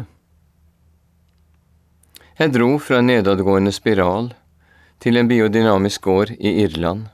Jeg 2.36 2.52
dro 2.52 2.68
fra 2.76 3.00
en 3.00 3.08
nedadgående 3.08 3.72
spiral 3.72 4.34
til 5.00 5.16
en 5.16 5.32
biodynamisk 5.32 6.04
gård 6.10 6.36
i 6.36 6.58
Irland, 6.66 7.06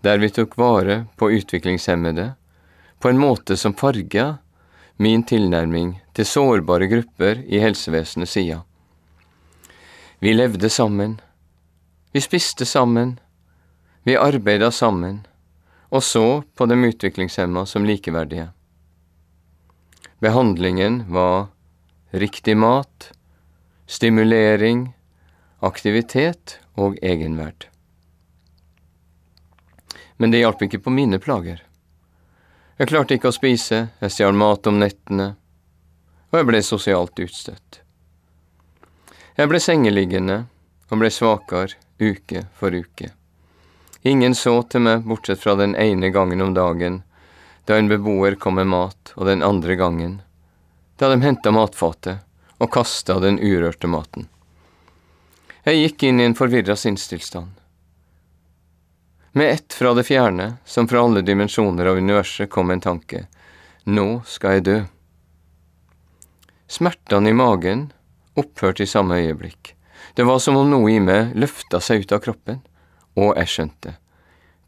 der 0.00 0.16
vi 0.16 0.32
tok 0.32 0.56
vare 0.56 1.02
på 1.20 1.28
utviklingshemmede 1.36 2.30
på 3.04 3.12
en 3.12 3.20
måte 3.20 3.60
som 3.60 3.76
farga 3.76 4.38
min 4.96 5.28
tilnærming 5.28 5.98
til 6.20 6.28
sårbare 6.28 6.84
grupper 6.84 7.38
i 7.48 7.62
helsevesenets 7.62 8.34
sida. 8.36 8.58
Vi 10.20 10.34
levde 10.34 10.68
sammen, 10.68 11.14
vi 12.12 12.20
spiste 12.20 12.66
sammen, 12.68 13.14
vi 14.04 14.18
arbeida 14.20 14.68
sammen, 14.70 15.22
og 15.88 16.04
så 16.04 16.42
på 16.44 16.66
de 16.68 16.76
utviklingshemma 16.90 17.64
som 17.64 17.88
likeverdige. 17.88 18.50
Behandlingen 20.20 21.06
var 21.08 21.48
riktig 22.12 22.58
mat, 22.60 23.12
stimulering, 23.88 24.90
aktivitet 25.64 26.58
og 26.76 27.00
egenverd. 27.00 27.64
Men 30.20 30.36
det 30.36 30.44
hjalp 30.44 30.68
ikke 30.68 30.84
på 30.84 30.92
mine 30.92 31.16
plager. 31.16 31.64
Jeg 32.76 32.92
klarte 32.92 33.16
ikke 33.16 33.32
å 33.32 33.40
spise, 33.40 33.86
jeg 34.04 34.12
stjal 34.12 34.36
mat 34.36 34.68
om 34.68 34.84
nettene, 34.84 35.39
og 36.30 36.38
jeg 36.38 36.48
ble 36.48 36.62
sosialt 36.62 37.22
utstøtt. 37.22 37.80
Jeg 39.36 39.50
ble 39.50 39.60
sengeliggende 39.62 40.44
og 40.90 41.02
ble 41.02 41.10
svakere 41.14 41.78
uke 42.00 42.46
for 42.58 42.74
uke. 42.74 43.12
Ingen 44.02 44.34
så 44.34 44.62
til 44.62 44.84
meg 44.86 45.04
bortsett 45.04 45.42
fra 45.42 45.54
den 45.60 45.76
ene 45.76 46.10
gangen 46.14 46.40
om 46.40 46.54
dagen, 46.56 47.02
da 47.66 47.76
en 47.76 47.90
beboer 47.90 48.38
kom 48.40 48.56
med 48.56 48.70
mat, 48.72 49.12
og 49.16 49.26
den 49.28 49.42
andre 49.44 49.76
gangen, 49.76 50.20
da 50.96 51.10
de 51.12 51.20
henta 51.22 51.52
matfatet 51.52 52.24
og 52.60 52.72
kasta 52.72 53.18
den 53.20 53.38
urørte 53.40 53.88
maten. 53.88 54.28
Jeg 55.64 55.82
gikk 55.82 56.06
inn 56.08 56.20
i 56.20 56.28
en 56.28 56.36
forvirra 56.36 56.76
sinnstilstand. 56.76 57.52
Med 59.32 59.50
ett 59.50 59.72
fra 59.76 59.92
det 59.94 60.06
fjerne, 60.08 60.56
som 60.64 60.88
fra 60.88 61.04
alle 61.04 61.22
dimensjoner 61.22 61.86
av 61.86 62.00
universet, 62.00 62.50
kom 62.50 62.70
en 62.70 62.80
tanke. 62.80 63.26
Nå 63.84 64.22
skal 64.26 64.58
jeg 64.58 64.64
dø. 64.66 64.78
Smertene 66.70 67.32
i 67.32 67.34
magen 67.34 67.88
opphørte 68.38 68.84
i 68.84 68.86
samme 68.86 69.16
øyeblikk. 69.18 69.74
Det 70.14 70.26
var 70.26 70.38
som 70.38 70.54
om 70.56 70.68
noe 70.70 70.92
i 70.92 71.00
meg 71.02 71.32
løfta 71.34 71.80
seg 71.82 72.04
ut 72.04 72.12
av 72.14 72.20
kroppen 72.22 72.60
og 73.18 73.32
jeg 73.34 73.50
skjønte. 73.50 73.94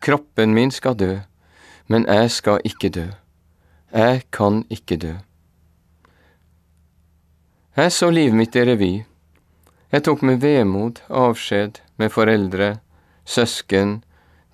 Kroppen 0.02 0.54
min 0.54 0.72
skal 0.74 0.96
dø, 0.98 1.12
men 1.86 2.06
jeg 2.10 2.30
skal 2.34 2.64
ikke 2.66 2.90
dø. 2.90 3.04
Jeg 3.94 4.24
kan 4.34 4.64
ikke 4.70 4.98
dø. 4.98 5.12
Jeg 7.76 7.92
så 7.94 8.08
livet 8.10 8.34
mitt 8.36 8.56
i 8.58 8.64
revy. 8.66 8.92
Jeg 9.92 10.02
tok 10.02 10.24
med 10.26 10.40
vemod 10.42 11.04
avskjed 11.06 11.78
med 12.02 12.10
foreldre, 12.10 12.80
søsken, 13.24 14.00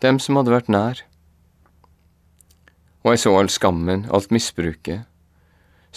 dem 0.05 0.21
som 0.21 0.37
hadde 0.37 0.53
vært 0.53 0.69
nær. 0.69 1.01
Og 3.07 3.15
jeg 3.15 3.25
så 3.25 3.33
all 3.39 3.49
skammen, 3.49 4.05
alt 4.13 4.29
misbruket, 4.35 5.09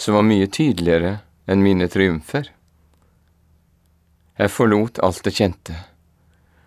som 0.00 0.16
var 0.16 0.24
mye 0.24 0.48
tydeligere 0.48 1.18
enn 1.52 1.64
mine 1.64 1.88
triumfer. 1.92 2.48
Jeg 4.40 4.50
forlot 4.56 5.02
alt 5.04 5.24
det 5.26 5.36
kjente 5.36 5.78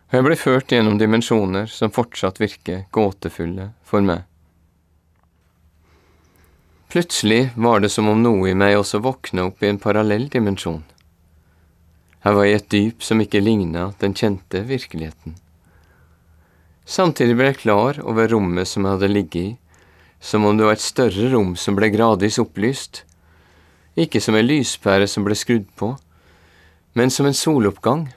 og 0.06 0.20
jeg 0.20 0.25
ble 0.30 0.36
ført 0.38 0.72
gjennom 0.72 0.96
dimensjoner 0.96 1.65
som 1.68 1.94
fortsatt 1.94 2.38
virker 2.39 2.86
gåtefulle 2.96 3.72
for 3.84 4.05
meg. 4.05 4.22
Plutselig 6.94 7.50
var 7.60 7.81
det 7.83 7.90
som 7.92 8.07
om 8.07 8.22
noe 8.24 8.51
i 8.51 8.55
meg 8.55 8.77
også 8.77 9.01
våkna 9.03 9.50
opp 9.50 9.64
i 9.66 9.68
en 9.68 9.81
parallell 9.81 10.29
dimensjon. 10.31 10.83
Jeg 12.24 12.38
var 12.38 12.48
i 12.48 12.53
et 12.55 12.70
dyp 12.72 13.03
som 13.03 13.20
ikke 13.22 13.42
ligna 13.44 13.90
den 14.00 14.16
kjente 14.16 14.62
virkeligheten. 14.70 15.36
Samtidig 16.86 17.36
ble 17.36 17.50
jeg 17.50 17.64
klar 17.66 18.00
over 18.05 18.29
rommet 18.31 18.70
som 18.70 18.86
jeg 18.86 18.96
hadde 18.96 19.12
ligget 19.12 19.42
i, 19.42 19.51
som 20.22 20.46
om 20.46 20.55
det 20.55 20.70
var 20.70 20.77
et 20.77 20.86
større 20.86 21.27
rom 21.33 21.57
som 21.60 21.75
ble 21.75 21.90
gradvis 21.92 22.40
opplyst, 22.42 23.03
ikke 23.96 24.22
som 24.22 24.36
en 24.36 24.48
lyspære 24.48 25.08
som 25.08 25.24
ble 25.27 25.36
skrudd 25.40 25.68
på, 25.79 25.94
men 26.96 27.12
som 27.12 27.27
en 27.27 27.36
soloppgang 27.36 28.08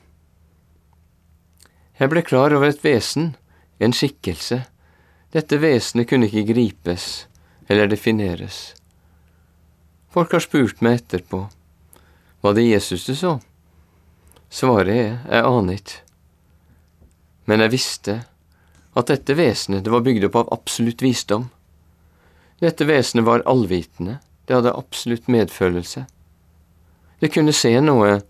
jeg 1.98 2.12
ble 2.12 2.22
klar 2.22 2.54
over 2.54 2.70
et 2.70 2.84
vesen, 2.84 3.32
en 3.82 3.94
skikkelse. 3.94 4.60
Dette 5.34 5.58
vesenet 5.58 6.06
kunne 6.06 6.28
ikke 6.28 6.52
gripes 6.52 7.26
eller 7.66 7.90
defineres. 7.90 8.76
Folk 10.14 10.32
har 10.32 10.44
spurt 10.44 10.78
meg 10.80 11.00
etterpå. 11.00 11.48
Var 12.40 12.54
det 12.54 12.68
Jesus 12.68 13.08
du 13.08 13.16
så? 13.18 13.32
Svaret 14.48 14.94
er 14.94 15.10
jeg 15.26 15.48
aner 15.50 15.80
ikke. 15.80 15.98
Men 17.50 17.64
jeg 17.64 17.74
visste 17.74 18.16
at 18.94 19.10
dette 19.10 19.34
vesenet 19.34 19.82
det 19.82 19.90
var 19.90 20.06
bygd 20.06 20.28
opp 20.30 20.38
av 20.38 20.54
absolutt 20.54 21.02
visdom. 21.02 21.48
Dette 22.62 22.86
vesenet 22.86 23.26
var 23.26 23.42
allvitende, 23.46 24.20
det 24.48 24.56
hadde 24.56 24.74
absolutt 24.74 25.28
medfølelse. 25.28 26.06
Det 27.20 27.30
kunne 27.34 27.52
se 27.52 27.74
noe 27.84 28.20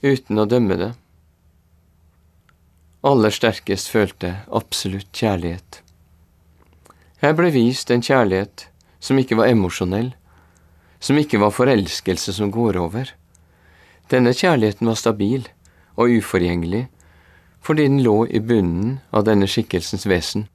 uten 0.00 0.38
å 0.38 0.48
dømme 0.48 0.78
det 0.78 0.92
aller 3.06 3.32
sterkest 3.32 3.88
følte 3.88 4.34
absolutt 4.52 5.08
kjærlighet. 5.16 5.80
Jeg 7.20 7.36
ble 7.36 7.50
vist 7.52 7.90
en 7.92 8.04
kjærlighet 8.04 8.66
som 9.00 9.18
ikke 9.20 9.38
var 9.40 9.52
emosjonell, 9.52 10.12
som 11.00 11.16
ikke 11.16 11.40
var 11.40 11.54
forelskelse 11.56 12.34
som 12.36 12.52
går 12.52 12.76
over. 12.80 13.08
Denne 14.12 14.34
kjærligheten 14.36 14.88
var 14.88 15.00
stabil 15.00 15.48
og 15.96 16.12
uforgjengelig 16.20 16.88
fordi 17.60 17.84
den 17.84 18.00
lå 18.00 18.24
i 18.32 18.40
bunnen 18.40 19.00
av 19.12 19.26
denne 19.26 19.44
skikkelsens 19.48 20.06
vesen. 20.08 20.46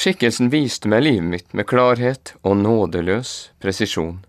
Skikkelsen 0.00 0.48
viste 0.48 0.88
meg 0.88 1.02
livet 1.04 1.28
mitt 1.28 1.50
med 1.52 1.66
klarhet 1.68 2.30
og 2.40 2.54
nådeløs 2.56 3.50
presisjon. 3.60 4.22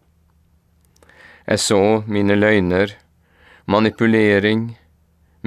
Jeg 1.47 1.61
så 1.63 1.79
mine 2.11 2.35
løgner, 2.35 2.91
manipulering, 3.71 4.65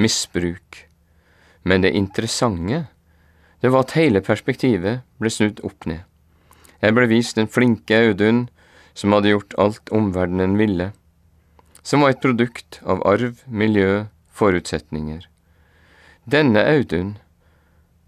misbruk. 0.00 0.78
Men 1.62 1.84
det 1.84 1.92
interessante, 1.92 2.86
det 3.60 3.72
var 3.74 3.84
at 3.84 3.92
hele 3.98 4.22
perspektivet 4.24 5.02
ble 5.20 5.32
snudd 5.32 5.60
opp 5.60 5.84
ned. 5.84 6.00
Jeg 6.80 6.96
ble 6.96 7.04
vist 7.12 7.36
den 7.36 7.50
flinke 7.52 8.00
Audun 8.06 8.46
som 8.96 9.12
hadde 9.12 9.34
gjort 9.34 9.58
alt 9.60 9.92
omverdenen 9.92 10.56
ville, 10.56 10.86
som 11.84 12.00
var 12.00 12.14
et 12.14 12.24
produkt 12.24 12.80
av 12.80 13.04
arv, 13.04 13.44
miljø, 13.44 14.06
forutsetninger. 14.32 15.28
Denne 16.24 16.64
Audun 16.64 17.18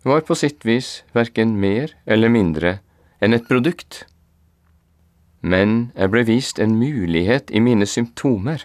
var 0.06 0.22
på 0.26 0.36
sitt 0.38 0.64
vis 0.64 1.02
verken 1.16 1.56
mer 1.60 1.92
eller 2.06 2.30
mindre 2.32 2.78
enn 3.20 3.34
et 3.34 3.48
produkt. 3.48 4.04
Men 5.42 5.90
jeg 5.96 6.12
ble 6.14 6.24
vist 6.28 6.62
en 6.62 6.78
mulighet 6.78 7.50
i 7.50 7.62
mine 7.62 7.86
symptomer 7.90 8.64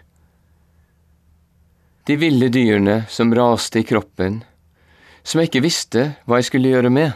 de 2.03 2.15
ville 2.17 2.49
dyrene 2.49 3.03
som 3.09 3.33
raste 3.35 3.79
i 3.79 3.85
kroppen, 3.85 4.41
som 5.23 5.39
jeg 5.39 5.51
ikke 5.51 5.63
visste 5.63 6.05
hva 6.25 6.39
jeg 6.39 6.49
skulle 6.49 6.71
gjøre 6.73 6.89
med. 6.93 7.13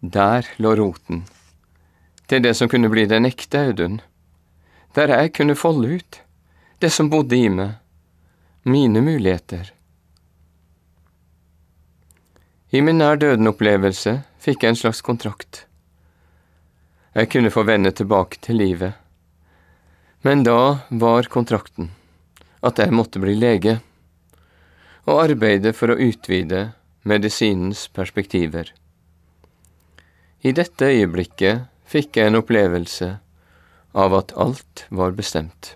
Der 0.00 0.48
lå 0.56 0.72
roten, 0.78 1.26
til 2.26 2.40
det 2.42 2.54
som 2.56 2.70
kunne 2.72 2.88
bli 2.92 3.04
den 3.10 3.28
ekte 3.28 3.66
Audun, 3.68 4.00
der 4.96 5.12
jeg 5.12 5.34
kunne 5.36 5.58
folde 5.58 6.00
ut 6.00 6.20
det 6.80 6.88
som 6.90 7.12
bodde 7.12 7.36
i 7.36 7.50
meg, 7.52 7.76
mine 8.64 9.04
muligheter. 9.04 9.74
I 12.70 12.80
min 12.86 13.00
nær 13.02 13.18
døden-opplevelse 13.18 14.20
fikk 14.38 14.62
jeg 14.62 14.70
en 14.70 14.78
slags 14.78 15.00
kontrakt. 15.02 15.64
Jeg 17.18 17.26
kunne 17.32 17.50
få 17.50 17.64
vende 17.66 17.90
tilbake 17.90 18.38
til 18.46 18.60
livet, 18.62 18.94
men 20.22 20.44
da 20.46 20.86
var 21.02 21.26
kontrakten 21.32 21.88
at 22.62 22.78
jeg 22.78 22.94
måtte 22.94 23.18
bli 23.18 23.34
lege, 23.34 23.80
og 25.08 25.22
arbeide 25.24 25.72
for 25.74 25.90
å 25.90 25.98
utvide 25.98 26.68
medisinens 27.02 27.88
perspektiver. 27.90 28.70
I 30.46 30.52
dette 30.54 30.92
øyeblikket 30.92 31.66
fikk 31.90 32.20
jeg 32.20 32.30
en 32.30 32.38
opplevelse 32.38 33.10
av 33.98 34.14
at 34.14 34.36
alt 34.38 34.84
var 34.94 35.16
bestemt. 35.18 35.74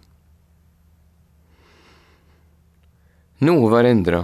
Noe 3.43 3.67
var 3.73 3.89
endra. 3.89 4.23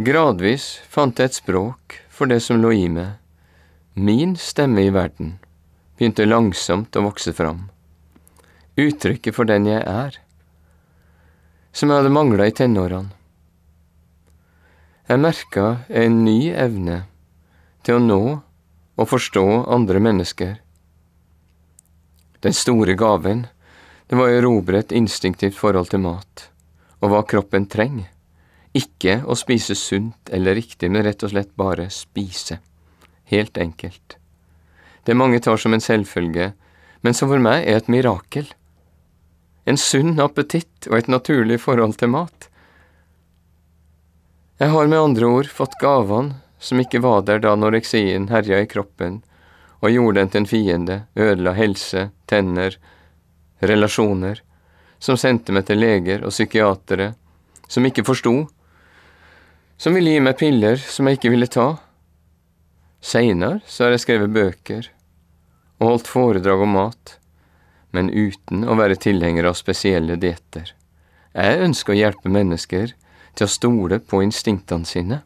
Gradvis 0.00 0.78
fant 0.88 1.18
jeg 1.18 1.28
et 1.28 1.36
språk 1.36 1.98
for 2.08 2.30
det 2.30 2.38
som 2.40 2.56
lå 2.62 2.70
i 2.72 2.86
meg. 2.88 3.18
Min 3.92 4.32
stemme 4.40 4.86
i 4.86 4.92
verden 4.94 5.34
begynte 5.98 6.24
langsomt 6.24 6.96
å 6.96 7.02
vokse 7.04 7.34
fram. 7.36 7.66
Uttrykket 8.80 9.36
for 9.36 9.44
den 9.44 9.66
jeg 9.68 9.82
er 9.84 10.16
som 11.76 11.90
jeg 11.90 12.00
hadde 12.00 12.12
mangla 12.14 12.46
i 12.48 12.54
tenårene. 12.56 13.12
Jeg 15.10 15.20
merka 15.20 15.66
en 15.88 16.20
ny 16.24 16.52
evne 16.54 16.96
til 17.84 17.98
å 17.98 18.04
nå 18.04 18.22
og 19.00 19.10
forstå 19.10 19.44
andre 19.74 20.00
mennesker. 20.00 20.54
Den 22.40 22.56
store 22.56 22.94
gaven, 22.96 23.44
det 24.08 24.16
var 24.16 24.30
å 24.30 24.38
erobre 24.38 24.80
et 24.80 24.96
instinktivt 24.96 25.58
forhold 25.58 25.90
til 25.92 26.02
mat, 26.06 26.46
og 27.02 27.12
hva 27.12 27.20
kroppen 27.26 27.68
trenger. 27.68 28.08
Ikke 28.76 29.20
å 29.26 29.34
spise 29.34 29.74
sunt 29.74 30.30
eller 30.30 30.54
riktig, 30.54 30.90
men 30.90 31.02
rett 31.02 31.22
og 31.26 31.32
slett 31.32 31.54
bare 31.58 31.88
spise. 31.90 32.60
Helt 33.30 33.58
enkelt. 33.58 34.16
Det 35.04 35.16
mange 35.16 35.40
tar 35.42 35.56
som 35.58 35.74
en 35.74 35.82
selvfølge, 35.82 36.52
men 37.00 37.16
som 37.16 37.30
for 37.32 37.42
meg 37.42 37.64
er 37.66 37.80
et 37.80 37.90
mirakel. 37.90 38.46
En 39.66 39.78
sunn 39.80 40.20
appetitt 40.22 40.86
og 40.90 40.98
et 40.98 41.10
naturlig 41.10 41.58
forhold 41.64 41.96
til 41.98 42.12
mat. 42.14 42.46
Jeg 44.60 44.70
har 44.70 44.86
med 44.92 45.00
andre 45.00 45.26
ord 45.26 45.50
fått 45.50 45.78
gavene 45.80 46.38
som 46.60 46.80
ikke 46.82 47.00
var 47.00 47.24
der 47.24 47.40
da 47.40 47.54
anoreksien 47.56 48.28
herja 48.28 48.60
i 48.60 48.68
kroppen 48.68 49.22
og 49.80 49.90
gjorde 49.90 50.20
den 50.20 50.30
til 50.30 50.42
en 50.42 50.48
fiende, 50.50 50.96
ødela 51.16 51.54
helse, 51.56 52.10
tenner, 52.28 52.76
relasjoner, 53.64 54.42
som 55.00 55.16
sendte 55.16 55.54
meg 55.56 55.64
til 55.68 55.80
leger 55.80 56.26
og 56.26 56.34
psykiatere, 56.34 57.14
som 57.64 57.86
ikke 57.88 58.04
forsto, 58.04 58.34
som 59.80 59.94
ville 59.96 60.10
gi 60.12 60.20
meg 60.20 60.36
piller 60.36 60.76
som 60.76 61.08
jeg 61.08 61.16
ikke 61.16 61.30
ville 61.32 61.48
ta. 61.48 61.70
Seinere 63.00 63.62
så 63.64 63.86
har 63.86 63.94
jeg 63.94 64.02
skrevet 64.02 64.34
bøker 64.34 64.90
og 65.80 65.86
holdt 65.86 66.10
foredrag 66.10 66.64
om 66.66 66.74
mat, 66.76 67.14
men 67.96 68.10
uten 68.12 68.66
å 68.68 68.76
være 68.76 68.98
tilhenger 69.00 69.48
av 69.48 69.56
spesielle 69.56 70.18
dietter. 70.20 70.74
Jeg 71.32 71.62
ønsker 71.64 71.94
å 71.94 71.96
hjelpe 71.96 72.32
mennesker 72.32 72.92
til 72.92 73.46
å 73.46 73.54
stole 73.54 74.00
på 74.04 74.20
instinktene 74.20 74.84
sine. 74.84 75.22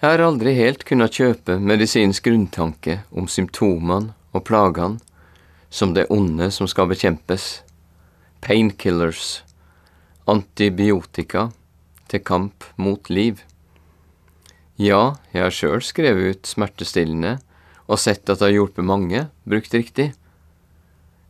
Jeg 0.00 0.08
har 0.08 0.24
aldri 0.24 0.56
helt 0.56 0.86
kunnet 0.88 1.20
kjøpe 1.20 1.58
medisinsk 1.60 2.30
grunntanke 2.30 3.02
om 3.12 3.28
symptomene 3.28 4.14
og 4.32 4.46
plagene 4.48 5.02
som 5.68 5.92
det 5.92 6.08
onde 6.08 6.48
som 6.54 6.68
skal 6.70 6.88
bekjempes, 6.88 7.60
painkillers, 8.40 9.42
antibiotika 10.24 11.50
til 12.10 12.22
kamp 12.22 12.64
mot 12.76 13.10
liv. 13.10 13.42
Ja, 14.76 15.16
jeg 15.32 15.46
har 15.46 15.54
sjøl 15.54 15.82
skrevet 15.84 16.36
ut 16.36 16.48
smertestillende 16.48 17.36
og 17.86 18.00
sett 18.02 18.28
at 18.28 18.40
det 18.40 18.48
har 18.48 18.56
hjulpet 18.56 18.84
mange, 18.84 19.26
brukt 19.46 19.74
riktig. 19.74 20.10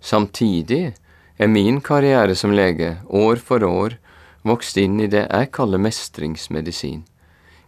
Samtidig 0.00 0.94
er 1.36 1.52
min 1.52 1.82
karriere 1.84 2.34
som 2.38 2.54
lege 2.54 2.96
år 3.08 3.42
for 3.42 3.64
år 3.66 3.98
vokst 4.46 4.78
inn 4.80 5.00
i 5.02 5.10
det 5.10 5.26
jeg 5.26 5.52
kaller 5.54 5.82
mestringsmedisin 5.82 7.04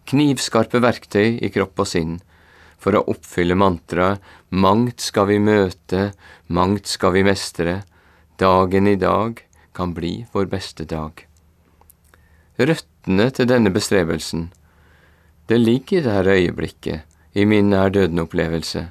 knivskarpe 0.08 0.80
verktøy 0.80 1.36
i 1.44 1.50
kropp 1.52 1.82
og 1.84 1.88
sinn 1.90 2.16
for 2.80 2.96
å 2.96 3.04
oppfylle 3.12 3.58
mantraet 3.58 4.22
Mangt 4.48 5.02
skal 5.04 5.26
vi 5.28 5.36
møte, 5.44 6.12
mangt 6.46 6.88
skal 6.88 7.12
vi 7.12 7.24
mestre, 7.26 7.82
dagen 8.40 8.88
i 8.88 8.96
dag 8.96 9.42
kan 9.76 9.92
bli 9.92 10.22
vår 10.32 10.48
beste 10.48 10.86
dag. 10.88 11.20
Røttene 13.08 13.32
til 13.32 13.46
denne 13.48 13.70
bestrebelsen, 13.72 14.50
det 15.48 15.56
ligger 15.56 16.04
her 16.04 16.26
øyeblikket, 16.28 17.06
i 17.32 17.46
min 17.48 17.70
nær 17.70 17.88
døden-opplevelse, 17.88 18.90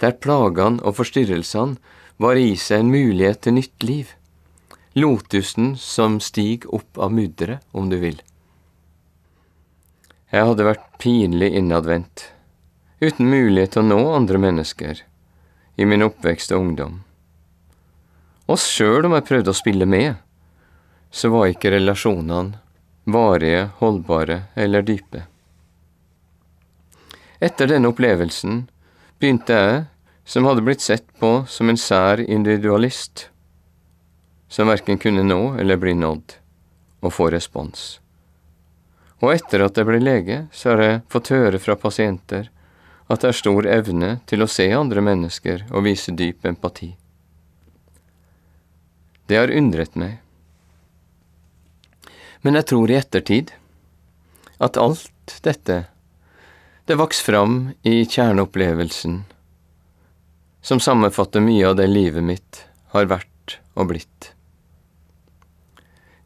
der 0.00 0.16
plagene 0.18 0.82
og 0.82 0.96
forstyrrelsene 0.96 1.76
var 2.18 2.34
i 2.34 2.56
seg 2.58 2.82
en 2.82 2.90
mulighet 2.90 3.44
til 3.46 3.54
nytt 3.54 3.86
liv. 3.86 4.10
Lotusen 4.98 5.76
som 5.78 6.18
stig 6.18 6.66
opp 6.66 6.98
av 6.98 7.14
mudderet, 7.14 7.62
om 7.70 7.86
du 7.86 7.94
vil. 8.02 8.18
Jeg 10.34 10.50
hadde 10.50 10.66
vært 10.66 10.90
pinlig 10.98 11.52
innadvendt, 11.54 12.32
uten 12.98 13.30
mulighet 13.30 13.76
til 13.76 13.84
å 13.84 13.90
nå 13.92 14.00
andre 14.16 14.42
mennesker, 14.48 14.98
i 15.78 15.86
min 15.86 16.02
oppvekst 16.02 16.50
og 16.50 16.66
ungdom. 16.66 16.98
Og 18.50 18.58
sjøl 18.58 19.06
om 19.06 19.14
jeg 19.14 19.28
prøvde 19.30 19.54
å 19.54 19.62
spille 19.62 19.86
med, 19.86 20.18
så 21.14 21.30
var 21.30 21.54
ikke 21.54 21.70
relasjonene 21.78 22.63
varige, 23.04 23.68
holdbare 23.78 24.42
eller 24.54 24.82
dype. 24.82 25.24
Etter 27.38 27.68
denne 27.68 27.90
opplevelsen 27.92 28.64
begynte 29.20 29.58
jeg, 29.58 29.82
som 30.24 30.46
hadde 30.48 30.64
blitt 30.64 30.80
sett 30.80 31.04
på 31.20 31.44
som 31.48 31.68
en 31.68 31.76
sær 31.76 32.20
individualist, 32.20 33.28
som 34.48 34.70
verken 34.72 34.98
kunne 34.98 35.26
nå 35.26 35.58
eller 35.60 35.76
bli 35.76 35.92
nådd, 35.98 36.38
å 37.04 37.12
få 37.12 37.28
respons. 37.34 37.98
Og 39.20 39.34
etter 39.34 39.64
at 39.64 39.76
jeg 39.76 39.88
ble 39.88 40.00
lege, 40.00 40.38
så 40.52 40.72
har 40.72 40.82
jeg 40.84 41.02
fått 41.12 41.32
høre 41.34 41.60
fra 41.60 41.76
pasienter 41.76 42.48
at 43.12 43.20
det 43.20 43.30
er 43.30 43.36
stor 43.36 43.68
evne 43.68 44.10
til 44.28 44.44
å 44.44 44.48
se 44.48 44.66
andre 44.72 45.04
mennesker 45.04 45.66
og 45.70 45.84
vise 45.84 46.12
dyp 46.16 46.46
empati. 46.48 46.94
Det 49.28 49.36
har 49.40 49.52
undret 49.52 49.96
meg. 49.96 50.23
Men 52.44 52.58
jeg 52.60 52.68
tror 52.68 52.90
i 52.92 52.98
ettertid 52.98 53.54
at 54.62 54.76
alt 54.76 55.38
dette, 55.46 55.84
det 56.84 56.98
vokste 57.00 57.24
fram 57.30 57.54
i 57.88 58.02
kjerneopplevelsen, 58.04 59.22
som 60.60 60.80
sammenfatter 60.80 61.40
mye 61.40 61.70
av 61.70 61.78
det 61.80 61.88
livet 61.88 62.24
mitt 62.24 62.60
har 62.92 63.08
vært 63.08 63.56
og 63.74 63.88
blitt. 63.94 64.34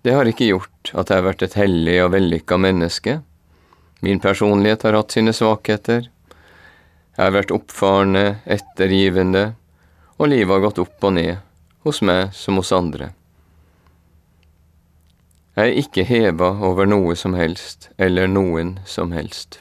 Det 0.02 0.14
har 0.14 0.26
ikke 0.30 0.48
gjort 0.50 0.90
at 0.94 1.10
jeg 1.10 1.20
har 1.20 1.26
vært 1.28 1.44
et 1.46 1.56
hellig 1.58 1.96
og 2.02 2.12
vellykka 2.16 2.58
menneske. 2.66 3.18
Min 4.02 4.22
personlighet 4.22 4.86
har 4.86 4.98
hatt 4.98 5.14
sine 5.14 5.34
svakheter. 5.34 6.10
Jeg 7.14 7.22
har 7.22 7.34
vært 7.34 7.54
oppfarende, 7.54 8.40
ettergivende, 8.46 9.52
og 10.18 10.30
livet 10.34 10.54
har 10.54 10.66
gått 10.66 10.82
opp 10.82 11.06
og 11.06 11.14
ned, 11.18 11.38
hos 11.86 12.02
meg 12.02 12.34
som 12.34 12.58
hos 12.58 12.74
andre. 12.74 13.12
Jeg 15.58 15.72
er 15.72 15.78
ikke 15.80 16.02
heva 16.06 16.52
over 16.62 16.86
noe 16.86 17.16
som 17.18 17.32
helst, 17.34 17.88
eller 17.98 18.28
noen 18.30 18.76
som 18.86 19.10
helst. 19.10 19.56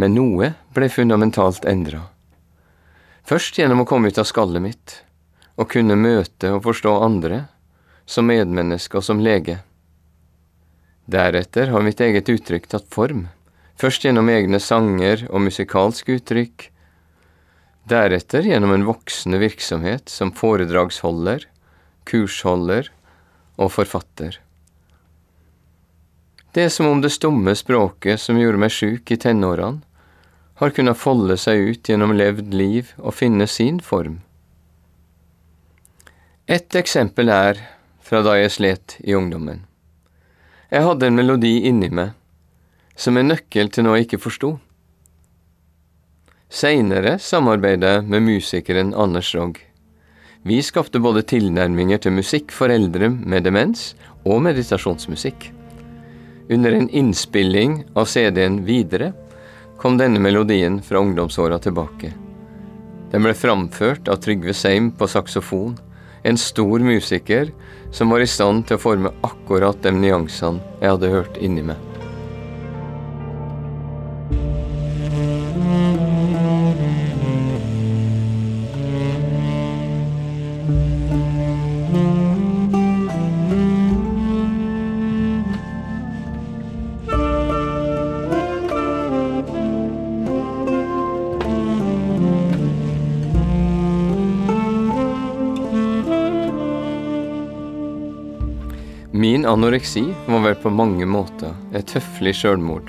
Men 0.00 0.14
noe 0.16 0.54
ble 0.72 0.88
fundamentalt 0.88 1.66
endra. 1.68 2.06
Først 3.28 3.58
gjennom 3.60 3.82
å 3.82 3.86
komme 3.90 4.08
ut 4.08 4.16
av 4.16 4.24
skallet 4.30 4.64
mitt, 4.64 4.94
og 5.60 5.68
kunne 5.74 5.98
møte 6.00 6.54
og 6.54 6.62
forstå 6.64 6.94
andre, 7.04 7.42
som 8.08 8.30
medmenneske 8.32 8.96
og 8.96 9.04
som 9.04 9.20
lege. 9.20 9.58
Deretter 11.04 11.68
har 11.74 11.84
mitt 11.84 12.00
eget 12.00 12.32
uttrykk 12.32 12.70
tatt 12.72 12.88
form, 12.96 13.26
først 13.76 14.08
gjennom 14.08 14.32
egne 14.32 14.62
sanger 14.70 15.26
og 15.28 15.44
musikalsk 15.50 16.14
uttrykk, 16.16 16.70
deretter 17.92 18.48
gjennom 18.48 18.72
en 18.72 18.88
voksende 18.88 19.44
virksomhet 19.44 20.08
som 20.08 20.32
foredragsholder, 20.32 21.44
kursholder 22.08 22.88
og 23.56 23.72
forfatter. 23.74 24.38
Det 26.52 26.66
er 26.66 26.72
som 26.72 26.90
om 26.90 27.00
det 27.00 27.12
stumme 27.14 27.54
språket 27.56 28.20
som 28.20 28.36
gjorde 28.36 28.60
meg 28.60 28.72
sjuk 28.74 29.10
i 29.10 29.16
tenårene, 29.16 29.80
har 30.60 30.70
kunnet 30.76 31.00
folde 31.00 31.34
seg 31.40 31.58
ut 31.58 31.88
gjennom 31.88 32.12
levd 32.14 32.52
liv 32.54 32.92
og 33.00 33.16
finne 33.16 33.48
sin 33.50 33.80
form. 33.82 34.20
Et 36.46 36.76
eksempel 36.76 37.32
er 37.32 37.58
fra 38.04 38.20
da 38.22 38.36
jeg 38.36 38.52
slet 38.52 38.96
i 39.00 39.16
ungdommen. 39.16 39.64
Jeg 40.70 40.84
hadde 40.86 41.08
en 41.08 41.16
melodi 41.16 41.54
inni 41.68 41.88
meg 41.90 42.12
som 42.96 43.16
en 43.16 43.32
nøkkel 43.32 43.72
til 43.72 43.86
noe 43.86 43.98
jeg 43.98 44.10
ikke 44.10 44.22
forsto. 44.22 44.52
Seinere 46.52 47.16
samarbeidet 47.18 47.96
jeg 47.96 48.08
med 48.12 48.26
musikeren 48.28 48.92
Anders 48.92 49.32
Rogg. 49.34 49.56
Vi 50.42 50.58
skapte 50.62 50.98
både 50.98 51.22
tilnærminger 51.22 52.00
til 52.02 52.16
musikk 52.16 52.50
for 52.50 52.72
eldre 52.74 53.12
med 53.12 53.44
demens 53.46 53.92
og 54.26 54.40
meditasjonsmusikk. 54.42 55.52
Under 56.50 56.74
en 56.74 56.88
innspilling 56.90 57.84
av 57.94 58.08
CD-en 58.10 58.58
Videre 58.66 59.12
kom 59.78 60.00
denne 60.00 60.18
melodien 60.18 60.80
fra 60.82 60.98
ungdomsåra 60.98 61.60
tilbake. 61.62 62.10
Den 63.12 63.22
ble 63.22 63.36
framført 63.38 64.10
av 64.10 64.18
Trygve 64.24 64.54
Seim 64.56 64.90
på 64.98 65.06
saksofon 65.06 65.78
en 66.26 66.38
stor 66.38 66.82
musiker 66.82 67.54
som 67.94 68.10
var 68.10 68.24
i 68.24 68.30
stand 68.30 68.66
til 68.66 68.80
å 68.80 68.82
forme 68.82 69.14
akkurat 69.26 69.78
de 69.86 69.94
nyansene 69.94 70.62
jeg 70.80 70.96
hadde 70.96 71.14
hørt 71.14 71.38
inni 71.38 71.62
meg. 71.70 71.91
Min 99.22 99.46
anoreksi 99.46 100.14
var 100.26 100.40
vel 100.40 100.54
på 100.54 100.70
mange 100.74 101.06
måter 101.06 101.52
et 101.78 101.92
høflig 101.94 102.32
sjølmord. 102.34 102.88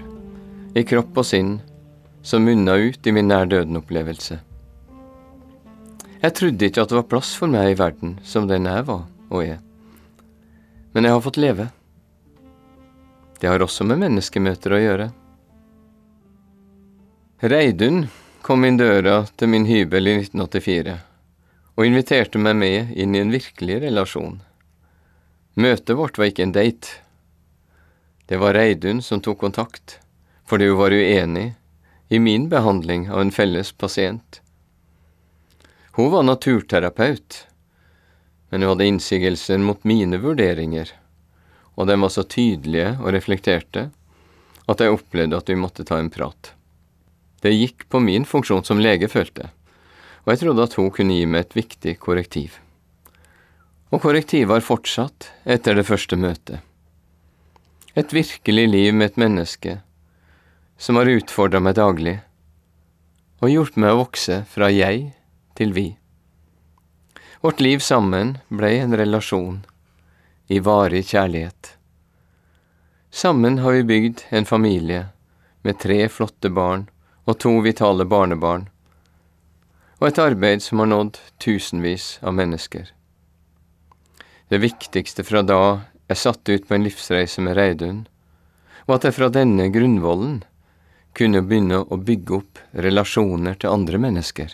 I 0.73 0.81
kropp 0.81 1.19
og 1.21 1.27
sinn, 1.29 1.51
som 2.25 2.41
munna 2.47 2.73
ut 2.73 3.05
i 3.05 3.11
min 3.13 3.27
nær 3.29 3.45
døden-opplevelse. 3.51 4.39
Jeg 6.23 6.33
trodde 6.39 6.65
ikke 6.65 6.81
at 6.81 6.89
det 6.89 6.97
var 6.97 7.05
plass 7.11 7.35
for 7.37 7.53
meg 7.53 7.69
i 7.69 7.75
verden 7.77 8.15
som 8.25 8.47
den 8.49 8.65
jeg 8.65 8.85
var 8.87 9.03
og 9.29 9.43
er. 9.43 9.59
Men 10.95 11.05
jeg 11.05 11.13
har 11.13 11.21
fått 11.21 11.37
leve. 11.37 11.67
Det 13.37 13.51
har 13.51 13.61
også 13.61 13.85
med 13.85 14.01
menneskemøter 14.01 14.73
å 14.73 14.79
gjøre. 14.81 15.07
Reidun 17.45 18.07
kom 18.41 18.65
inn 18.65 18.81
døra 18.81 19.19
til 19.37 19.53
min 19.53 19.69
hybel 19.69 20.09
i 20.09 20.17
1984 20.23 20.97
og 21.75 21.85
inviterte 21.85 22.41
meg 22.41 22.57
med 22.57 22.97
inn 22.97 23.13
i 23.13 23.21
en 23.21 23.35
virkelig 23.37 23.83
relasjon. 23.85 24.41
Møtet 25.53 25.97
vårt 25.97 26.17
var 26.17 26.31
ikke 26.31 26.45
en 26.47 26.55
date. 26.55 26.99
Det 28.25 28.39
var 28.41 28.55
Reidun 28.57 29.01
som 29.05 29.21
tok 29.21 29.39
kontakt, 29.43 29.99
fordi 30.49 30.69
hun 30.71 30.79
var 30.79 30.95
uenig 30.95 31.53
i 32.09 32.19
min 32.19 32.49
behandling 32.49 33.09
av 33.11 33.21
en 33.21 33.31
felles 33.31 33.71
pasient. 33.71 34.41
Hun 35.93 36.09
var 36.11 36.25
naturterapeut, 36.25 37.43
men 38.49 38.61
hun 38.61 38.73
hadde 38.73 38.89
innsigelser 38.89 39.61
mot 39.61 39.83
mine 39.83 40.17
vurderinger, 40.21 40.89
og 41.75 41.89
de 41.89 41.99
var 42.01 42.13
så 42.13 42.23
tydelige 42.23 42.95
og 42.99 43.13
reflekterte 43.13 43.89
at 44.69 44.81
jeg 44.81 44.95
opplevde 44.95 45.37
at 45.37 45.49
vi 45.49 45.59
måtte 45.59 45.85
ta 45.85 45.99
en 45.99 46.13
prat. 46.13 46.53
Det 47.43 47.51
gikk 47.53 47.89
på 47.91 47.99
min 48.01 48.25
funksjon 48.25 48.63
som 48.65 48.81
lege, 48.81 49.09
følte 49.11 49.51
og 50.23 50.31
jeg 50.31 50.43
trodde 50.43 50.63
at 50.63 50.75
hun 50.79 50.91
kunne 50.95 51.17
gi 51.17 51.25
meg 51.27 51.45
et 51.45 51.57
viktig 51.57 51.97
korrektiv. 51.99 52.55
Og 53.93 54.01
korrektivet 54.01 54.49
har 54.49 54.65
fortsatt 54.65 55.29
etter 55.45 55.77
det 55.77 55.85
første 55.85 56.17
møtet. 56.17 56.63
Et 57.93 58.13
virkelig 58.13 58.63
liv 58.71 58.93
med 58.93 59.11
et 59.11 59.19
menneske 59.21 59.75
som 60.81 60.97
har 60.97 61.11
utfordra 61.11 61.61
meg 61.61 61.75
daglig, 61.77 62.15
og 63.43 63.51
hjulpet 63.53 63.77
meg 63.83 63.93
å 63.93 63.99
vokse 63.99 64.39
fra 64.49 64.71
jeg 64.73 65.11
til 65.53 65.75
vi. 65.77 65.85
Vårt 67.45 67.61
liv 67.61 67.83
sammen 67.85 68.37
ble 68.49 68.71
en 68.79 68.97
relasjon 68.97 69.61
i 70.49 70.57
varig 70.63 71.03
kjærlighet. 71.11 71.75
Sammen 73.13 73.59
har 73.61 73.77
vi 73.77 73.85
bygd 73.93 74.25
en 74.33 74.49
familie 74.49 75.05
med 75.61 75.77
tre 75.85 76.07
flotte 76.09 76.49
barn 76.49 76.87
og 77.29 77.37
to 77.45 77.53
vitale 77.61 78.09
barnebarn, 78.09 78.65
og 80.01 80.09
et 80.09 80.19
arbeid 80.19 80.65
som 80.65 80.81
har 80.81 80.89
nådd 80.89 81.21
tusenvis 81.37 82.17
av 82.25 82.33
mennesker. 82.41 82.89
Det 84.53 84.59
viktigste 84.61 85.23
fra 85.25 85.41
da 85.41 85.59
jeg 86.11 86.19
satte 86.21 86.53
ut 86.53 86.67
på 86.69 86.75
en 86.77 86.83
livsreise 86.85 87.41
med 87.41 87.57
Reidun, 87.57 88.03
var 88.85 88.99
at 88.99 89.07
jeg 89.07 89.15
fra 89.17 89.31
denne 89.33 89.65
grunnvollen 89.73 90.43
kunne 91.17 91.41
begynne 91.41 91.79
å 91.81 91.97
bygge 91.97 92.37
opp 92.37 92.61
relasjoner 92.85 93.57
til 93.57 93.73
andre 93.73 94.01
mennesker. 94.05 94.53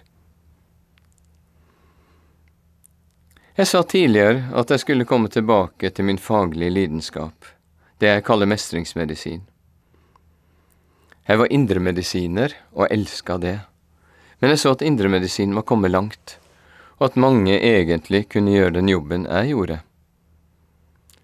Jeg 3.59 3.67
sa 3.67 3.83
tidligere 3.83 4.53
at 4.55 4.71
jeg 4.71 4.85
skulle 4.85 5.07
komme 5.09 5.27
tilbake 5.27 5.91
til 5.91 6.07
min 6.07 6.21
faglige 6.21 6.71
lidenskap, 6.77 7.49
det 7.99 8.13
jeg 8.13 8.27
kaller 8.29 8.47
mestringsmedisin. 8.47 9.43
Jeg 11.27 11.43
var 11.43 11.51
indremedisiner 11.51 12.55
og 12.71 12.87
elska 12.87 13.35
det 13.43 13.57
men 14.39 14.53
jeg 14.53 14.61
så 14.61 14.73
at 14.75 14.83
indremedisin 14.85 15.55
var 15.55 15.67
kommet 15.67 15.91
langt, 15.91 16.37
og 16.99 17.09
at 17.09 17.19
mange 17.19 17.57
egentlig 17.59 18.25
kunne 18.31 18.55
gjøre 18.55 18.77
den 18.79 18.91
jobben 18.91 19.27
jeg 19.27 19.51
gjorde. 19.51 19.81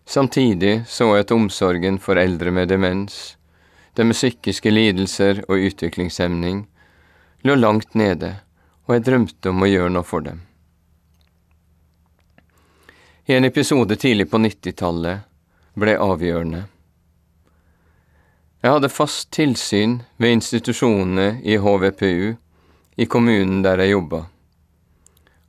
Samtidig 0.06 0.84
så 0.88 1.10
jeg 1.16 1.26
at 1.26 1.32
omsorgen 1.34 1.98
for 2.00 2.22
eldre 2.22 2.52
med 2.54 2.70
demens, 2.70 3.38
det 3.98 4.06
med 4.06 4.14
psykiske 4.14 4.70
lidelser 4.70 5.42
og 5.48 5.58
utviklingshemning, 5.58 6.68
lå 7.42 7.56
langt 7.56 7.96
nede, 7.98 8.36
og 8.86 8.96
jeg 8.96 9.06
drømte 9.08 9.50
om 9.50 9.66
å 9.66 9.70
gjøre 9.70 9.94
noe 9.96 10.06
for 10.06 10.26
dem. 10.26 10.44
I 13.26 13.34
en 13.34 13.50
episode 13.50 13.98
tidlig 13.98 14.30
på 14.30 14.38
90-tallet 14.38 15.26
ble 15.74 15.98
avgjørende. 15.98 16.62
Jeg 18.62 18.78
hadde 18.78 18.94
fast 18.94 19.32
tilsyn 19.34 20.00
ved 20.22 20.38
institusjonene 20.38 21.42
i 21.42 21.58
HVPU 21.58 22.36
i 23.02 23.10
kommunen 23.10 23.66
der 23.66 23.82
jeg 23.82 23.96
jobba, 23.96 24.24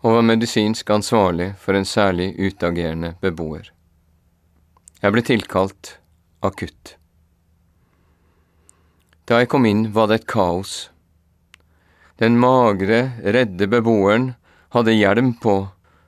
og 0.00 0.16
var 0.16 0.28
medisinsk 0.32 0.90
ansvarlig 0.96 1.52
for 1.60 1.76
en 1.76 1.88
særlig 1.88 2.32
utagerende 2.40 3.14
beboer. 3.20 3.75
Jeg 5.02 5.12
ble 5.12 5.20
tilkalt 5.20 5.90
akutt. 6.46 6.94
Da 9.28 9.42
jeg 9.42 9.50
kom 9.52 9.66
inn, 9.68 9.90
var 9.92 10.08
det 10.08 10.22
et 10.22 10.28
kaos. 10.30 10.88
Den 12.16 12.38
magre, 12.40 13.18
redde 13.20 13.68
beboeren 13.68 14.30
hadde 14.72 14.94
hjelm 14.96 15.34
på 15.42 15.56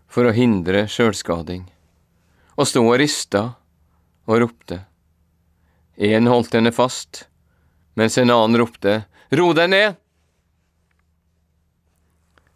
for 0.08 0.24
å 0.24 0.32
hindre 0.32 0.86
sjølskading, 0.88 1.66
og 2.56 2.70
sto 2.70 2.86
og 2.86 2.96
rista 3.02 3.42
og 4.24 4.40
ropte. 4.44 4.80
En 5.98 6.30
holdt 6.30 6.56
henne 6.56 6.72
fast, 6.72 7.26
mens 7.98 8.16
en 8.16 8.32
annen 8.32 8.56
ropte 8.62 9.02
Ro 9.36 9.50
deg 9.52 9.68
ned! 9.68 9.96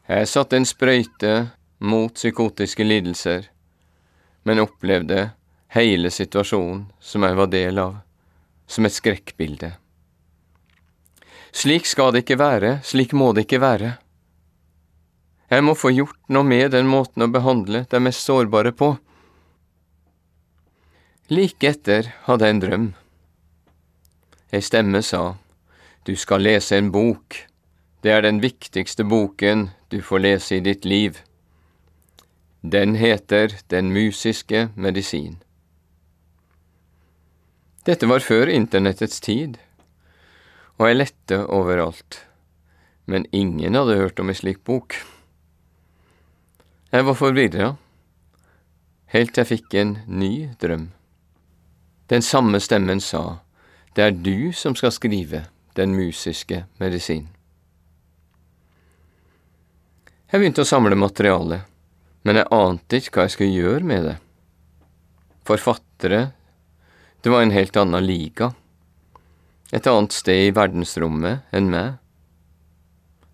Jeg 0.09 0.29
satte 0.31 0.57
en 0.57 0.65
sprøyte 0.65 1.35
mot 1.85 2.15
psykotiske 2.17 2.87
lidelser, 2.87 3.51
men 4.49 4.63
opplevde 4.65 5.27
hele 5.73 6.11
situasjonen 6.13 6.87
som 7.01 7.25
jeg 7.25 7.37
var 7.39 7.49
del 7.53 7.79
av, 7.81 7.97
som 8.67 8.87
et 8.87 8.93
skrekkbilde. 8.93 9.73
Slik 11.53 11.89
skal 11.89 12.13
det 12.13 12.25
ikke 12.25 12.41
være, 12.41 12.79
slik 12.85 13.13
må 13.17 13.33
det 13.37 13.47
ikke 13.47 13.61
være. 13.61 13.93
Jeg 15.53 15.65
må 15.65 15.75
få 15.77 15.93
gjort 15.93 16.17
noe 16.33 16.49
med 16.49 16.73
den 16.73 16.89
måten 16.89 17.25
å 17.25 17.33
behandle 17.33 17.85
de 17.93 18.01
mest 18.01 18.25
sårbare 18.25 18.73
på. 18.73 18.95
Like 21.33 21.69
etter 21.69 22.09
hadde 22.27 22.49
jeg 22.49 22.57
en 22.57 22.63
drøm. 22.63 22.87
Ei 24.53 24.61
stemme 24.65 25.03
sa, 25.05 25.37
Du 26.05 26.17
skal 26.17 26.43
lese 26.43 26.77
en 26.77 26.91
bok. 26.91 27.37
Det 28.03 28.11
er 28.11 28.25
den 28.25 28.41
viktigste 28.43 29.05
boken 29.05 29.71
du 29.89 30.01
får 30.03 30.19
lese 30.19 30.57
i 30.57 30.65
ditt 30.65 30.85
liv. 30.85 31.21
Den 32.63 32.97
heter 32.97 33.55
Den 33.69 33.93
musiske 33.93 34.69
medisin. 34.75 35.39
Dette 37.83 38.07
var 38.07 38.23
før 38.23 38.47
internettets 38.47 39.19
tid, 39.19 39.57
og 40.79 40.87
jeg 40.87 40.99
lette 41.01 41.39
overalt, 41.51 42.21
men 43.11 43.27
ingen 43.35 43.75
hadde 43.75 43.97
hørt 43.99 44.21
om 44.23 44.31
ei 44.31 44.39
slik 44.39 44.61
bok. 44.63 44.95
Jeg 46.95 47.07
var 47.09 47.17
forvirra, 47.19 47.73
helt 49.11 49.33
til 49.35 49.43
jeg 49.43 49.51
fikk 49.51 49.75
en 49.81 49.97
ny 50.07 50.33
drøm. 50.63 50.93
Den 52.13 52.23
samme 52.23 52.61
stemmen 52.63 53.03
sa, 53.03 53.41
det 53.97 54.05
er 54.05 54.15
du 54.15 54.53
som 54.55 54.77
skal 54.79 54.95
skrive 54.95 55.47
Den 55.73 55.95
musiske 55.97 56.67
medisin. 56.77 57.31
Jeg 60.29 60.41
begynte 60.41 60.63
å 60.63 60.69
samle 60.69 60.99
materiale, 61.01 61.63
men 62.29 62.37
jeg 62.37 62.51
ante 62.53 63.01
ikke 63.01 63.15
hva 63.17 63.25
jeg 63.25 63.35
skulle 63.35 63.57
gjøre 63.57 63.89
med 63.89 64.05
det. 64.05 64.15
Forfattere, 65.49 66.21
det 67.23 67.31
var 67.31 67.43
en 67.43 67.55
helt 67.55 67.77
annen 67.77 68.07
liga, 68.07 68.53
et 69.71 69.87
annet 69.87 70.13
sted 70.13 70.49
i 70.49 70.55
verdensrommet 70.55 71.55
enn 71.55 71.69
meg. 71.71 72.01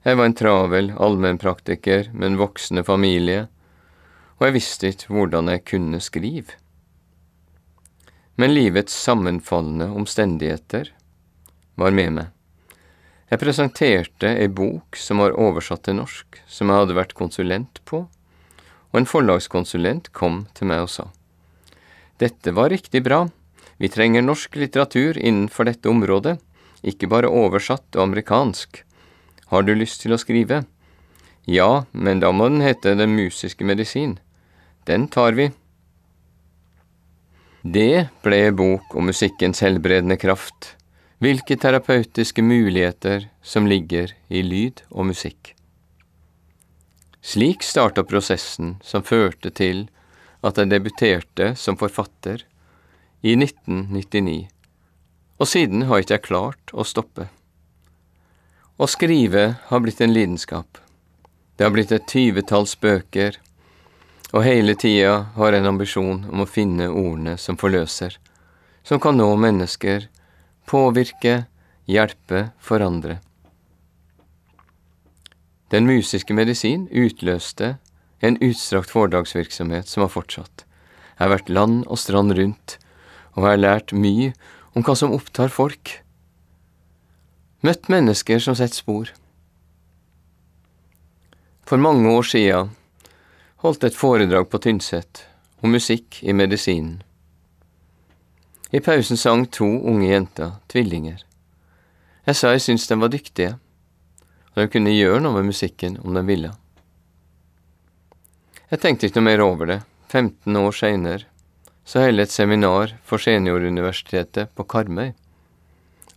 Jeg 0.05 0.19
var 0.21 0.29
en 0.29 0.37
travel 0.37 0.91
allmennpraktiker 0.93 2.11
med 2.13 2.27
en 2.27 2.37
voksende 2.41 2.85
familie, 2.85 3.47
og 4.37 4.47
jeg 4.47 4.57
visste 4.59 4.91
ikke 4.93 5.15
hvordan 5.17 5.49
jeg 5.51 5.65
kunne 5.73 6.01
skrive. 6.05 6.59
Men 8.37 8.53
livets 8.55 8.93
sammenfallende 8.95 9.89
omstendigheter 9.99 10.93
var 11.81 11.97
med 11.97 12.13
meg. 12.21 12.29
Jeg 13.33 13.41
presenterte 13.41 14.35
ei 14.37 14.53
bok 14.53 15.01
som 15.01 15.25
var 15.25 15.37
oversatt 15.37 15.87
til 15.89 15.97
norsk, 15.99 16.39
som 16.47 16.69
jeg 16.69 16.85
hadde 16.85 16.97
vært 17.01 17.17
konsulent 17.17 17.81
på, 17.89 18.05
og 18.05 19.01
en 19.01 19.09
forlagskonsulent 19.09 20.13
kom 20.13 20.45
til 20.53 20.71
meg 20.71 20.85
og 20.85 20.93
sa 20.93 21.09
Dette 22.21 22.55
var 22.55 22.73
riktig 22.73 23.03
bra, 23.07 23.27
vi 23.79 23.89
trenger 23.89 24.23
norsk 24.23 24.57
litteratur 24.59 25.19
innenfor 25.19 25.69
dette 25.69 25.91
området, 25.91 26.39
ikke 26.83 27.11
bare 27.11 27.31
oversatt 27.31 27.97
og 27.97 28.05
amerikansk. 28.09 28.83
Har 29.51 29.65
du 29.65 29.75
lyst 29.75 30.03
til 30.03 30.15
å 30.15 30.21
skrive? 30.21 30.65
Ja, 31.49 31.87
men 31.93 32.21
da 32.21 32.33
må 32.33 32.51
den 32.51 32.61
hete 32.61 32.95
Den 32.99 33.15
musiske 33.17 33.65
medisin. 33.65 34.19
Den 34.85 35.09
tar 35.09 35.33
vi. 35.33 35.51
Det 37.63 38.09
ble 38.23 38.43
bok 38.53 38.95
om 38.95 39.09
musikkens 39.09 39.63
helbredende 39.65 40.19
kraft 40.21 40.75
hvilke 41.19 41.57
terapeutiske 41.59 42.43
muligheter 42.43 43.29
som 43.43 43.67
ligger 43.67 44.13
i 44.29 44.43
lyd 44.47 44.85
og 44.91 45.09
musikk. 45.11 45.55
Slik 47.19 47.65
starta 47.67 48.05
prosessen 48.07 48.77
som 48.87 49.03
førte 49.03 49.51
til 49.51 49.89
at 50.47 50.61
jeg 50.61 50.71
debuterte 50.71 51.51
som 51.59 51.77
forfatter 51.81 52.45
i 53.21 53.35
1999, 53.35 54.49
og 55.39 55.49
siden 55.49 55.87
har 55.89 56.03
ikke 56.03 56.19
jeg 56.19 56.27
klart 56.29 56.73
å 56.73 56.87
stoppe. 56.87 57.29
Å 58.79 58.87
skrive 58.87 59.45
har 59.71 59.83
blitt 59.83 60.01
en 60.01 60.15
lidenskap. 60.15 60.79
Det 61.57 61.67
har 61.67 61.75
blitt 61.75 61.93
et 61.95 62.07
tyvetalls 62.07 62.77
bøker, 62.79 63.41
og 64.31 64.45
hele 64.45 64.77
tida 64.79 65.33
har 65.35 65.57
en 65.57 65.67
ambisjon 65.73 66.27
om 66.31 66.45
å 66.45 66.51
finne 66.51 66.91
ordene 66.91 67.35
som 67.41 67.59
forløser, 67.59 68.19
som 68.87 69.01
kan 69.03 69.19
nå 69.19 69.33
mennesker, 69.41 70.07
påvirke, 70.69 71.49
hjelpe, 71.89 72.51
forandre. 72.61 73.19
Den 75.75 75.89
musiske 75.89 76.33
medisin 76.33 76.87
utløste 76.93 77.77
en 78.21 78.39
utstrakt 78.43 78.91
foredragsvirksomhet 78.91 79.89
som 79.89 80.05
har 80.05 80.13
fortsatt. 80.13 80.65
Jeg 81.19 81.25
har 81.25 81.35
vært 81.35 81.51
land 81.53 81.83
og 81.87 81.99
strand 82.01 82.35
rundt, 82.39 82.79
og 83.39 83.47
har 83.47 83.61
lært 83.61 83.95
mye 83.95 84.33
om 84.75 84.83
hva 84.83 84.97
som 84.99 85.15
opptar 85.15 85.53
folk. 85.55 85.95
Møtt 87.63 87.87
mennesker 87.91 88.43
som 88.43 88.57
setter 88.59 88.83
spor. 88.83 89.13
For 91.69 91.79
mange 91.79 92.11
år 92.11 92.27
sia 92.27 92.65
holdt 93.63 93.87
et 93.87 93.99
foredrag 93.99 94.49
på 94.51 94.61
Tynset 94.63 95.23
om 95.63 95.75
musikk 95.75 96.21
i 96.23 96.35
medisinen. 96.35 97.03
I 98.71 98.83
pausen 98.85 99.17
sang 99.17 99.47
to 99.53 99.67
unge 99.67 100.11
jenter, 100.11 100.59
tvillinger. 100.69 101.23
Jeg 102.29 102.37
sa 102.37 102.53
jeg 102.53 102.67
syntes 102.67 102.89
de 102.91 102.99
var 103.01 103.13
dyktige, 103.13 103.55
og 104.53 104.61
de 104.61 104.67
kunne 104.73 104.93
gjøre 104.93 105.23
noe 105.25 105.39
med 105.39 105.49
musikken 105.49 105.97
om 106.03 106.19
de 106.19 106.25
ville. 106.29 106.51
Jeg 108.69 108.83
tenkte 108.83 109.09
ikke 109.09 109.23
noe 109.23 109.31
mer 109.31 109.45
over 109.45 109.71
det. 109.71 109.81
15 110.13 110.57
år 110.57 110.77
seinere 110.77 111.25
så 111.89 112.03
holder 112.05 112.27
jeg 112.27 112.29
et 112.29 112.35
seminar 112.35 112.91
for 113.09 113.23
Senioruniversitetet 113.23 114.51
på 114.53 114.65
Karmøy 114.69 115.15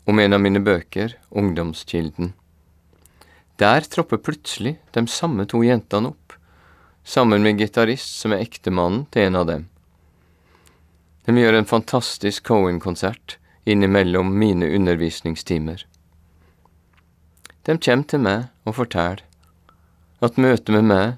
om 0.10 0.20
en 0.20 0.36
av 0.36 0.42
mine 0.44 0.60
bøker, 0.60 1.14
Ungdomskilden. 1.32 2.34
Der 3.62 3.86
tropper 3.88 4.20
plutselig 4.20 4.74
de 4.92 5.06
samme 5.08 5.46
to 5.48 5.62
jentene 5.64 6.12
opp, 6.12 6.36
sammen 7.08 7.46
med 7.46 7.62
gitarist 7.62 8.18
som 8.20 8.36
er 8.36 8.44
ektemannen 8.44 9.06
til 9.16 9.30
en 9.30 9.40
av 9.40 9.48
dem. 9.48 9.64
De 11.24 11.38
gjør 11.40 11.62
en 11.62 11.70
fantastisk 11.70 12.50
Cohen-konsert 12.50 13.38
innimellom 13.64 14.34
mine 14.44 14.68
undervisningstimer. 14.76 15.86
De 17.64 17.78
kommer 17.78 18.10
til 18.12 18.26
meg 18.26 18.50
og 18.68 18.76
forteller 18.82 19.24
at 20.20 20.42
møtet 20.42 20.76
med 20.76 20.92
meg, 20.92 21.18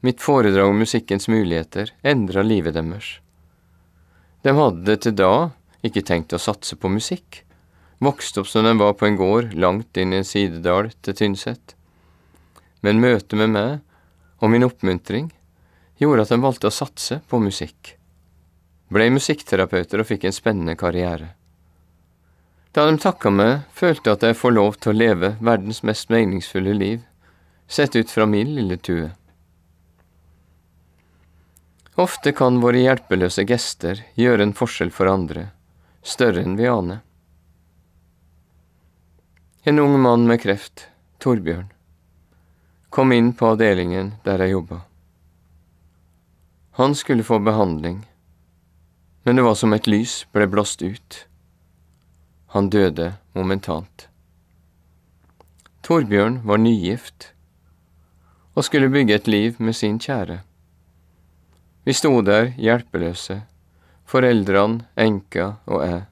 mitt 0.00 0.22
foredrag 0.22 0.70
om 0.70 0.80
musikkens 0.80 1.28
muligheter, 1.28 1.92
endra 2.06 2.46
livet 2.46 2.78
deres. 2.78 3.18
De 4.46 4.52
hadde 4.54 4.94
til 5.02 5.14
da 5.18 5.50
ikke 5.82 6.04
tenkt 6.06 6.34
å 6.36 6.38
satse 6.38 6.76
på 6.78 6.86
musikk, 6.92 7.40
vokste 7.98 8.44
opp 8.44 8.50
som 8.50 8.62
de 8.62 8.76
var 8.78 8.92
på 8.94 9.08
en 9.08 9.16
gård 9.18 9.56
langt 9.58 9.98
inn 9.98 10.12
i 10.14 10.20
en 10.20 10.28
sidedal 10.28 10.92
til 11.02 11.16
Tynset. 11.18 11.74
Men 12.86 13.02
møtet 13.02 13.34
med 13.40 13.50
meg 13.56 13.72
og 14.38 14.52
min 14.52 14.62
oppmuntring 14.62 15.32
gjorde 15.98 16.28
at 16.28 16.30
de 16.30 16.38
valgte 16.44 16.70
å 16.70 16.76
satse 16.76 17.18
på 17.26 17.40
musikk. 17.42 17.96
Blei 18.94 19.08
musikkterapeuter 19.10 20.04
og 20.04 20.10
fikk 20.12 20.28
en 20.28 20.38
spennende 20.38 20.76
karriere. 20.78 21.32
Da 22.70 22.84
de 22.86 23.00
takka 23.02 23.32
meg, 23.34 23.64
følte 23.74 24.14
at 24.14 24.22
jeg 24.22 24.38
får 24.38 24.54
lov 24.54 24.78
til 24.78 24.92
å 24.92 25.00
leve 25.00 25.34
verdens 25.40 25.82
mest 25.82 26.12
meningsfulle 26.12 26.76
liv, 26.76 27.02
sett 27.66 27.98
ut 27.98 28.14
fra 28.14 28.30
min 28.30 28.54
lille 28.54 28.78
tue. 28.78 29.10
Ofte 31.96 32.32
kan 32.36 32.58
våre 32.60 32.82
hjelpeløse 32.82 33.46
gester 33.48 34.02
gjøre 34.20 34.44
en 34.44 34.52
forskjell 34.56 34.90
for 34.92 35.08
andre, 35.08 35.46
større 36.04 36.42
enn 36.44 36.56
vi 36.58 36.66
aner. 36.68 36.98
En 39.64 39.80
ung 39.80 39.94
mann 40.04 40.26
med 40.28 40.42
kreft, 40.42 40.90
Torbjørn, 41.24 41.70
kom 42.92 43.14
inn 43.16 43.30
på 43.32 43.48
avdelingen 43.54 44.10
der 44.26 44.44
jeg 44.44 44.52
jobba. 44.52 44.82
Han 46.76 46.92
skulle 46.94 47.24
få 47.24 47.38
behandling, 47.40 48.02
men 49.24 49.40
det 49.40 49.46
var 49.46 49.56
som 49.56 49.72
et 49.72 49.88
lys 49.88 50.18
ble 50.36 50.44
blåst 50.52 50.84
ut. 50.84 51.22
Han 52.52 52.68
døde 52.68 53.14
momentant. 53.32 54.10
Torbjørn 55.80 56.42
var 56.44 56.60
nygift 56.60 57.30
og 58.52 58.68
skulle 58.68 58.92
bygge 58.92 59.16
et 59.16 59.32
liv 59.32 59.56
med 59.58 59.76
sin 59.80 59.96
kjære. 59.96 60.42
Vi 61.86 61.92
sto 61.92 62.20
der 62.20 62.50
hjelpeløse, 62.58 63.42
foreldrene, 64.04 64.88
enka 64.98 65.52
og 65.66 65.84
jeg. 65.86 66.02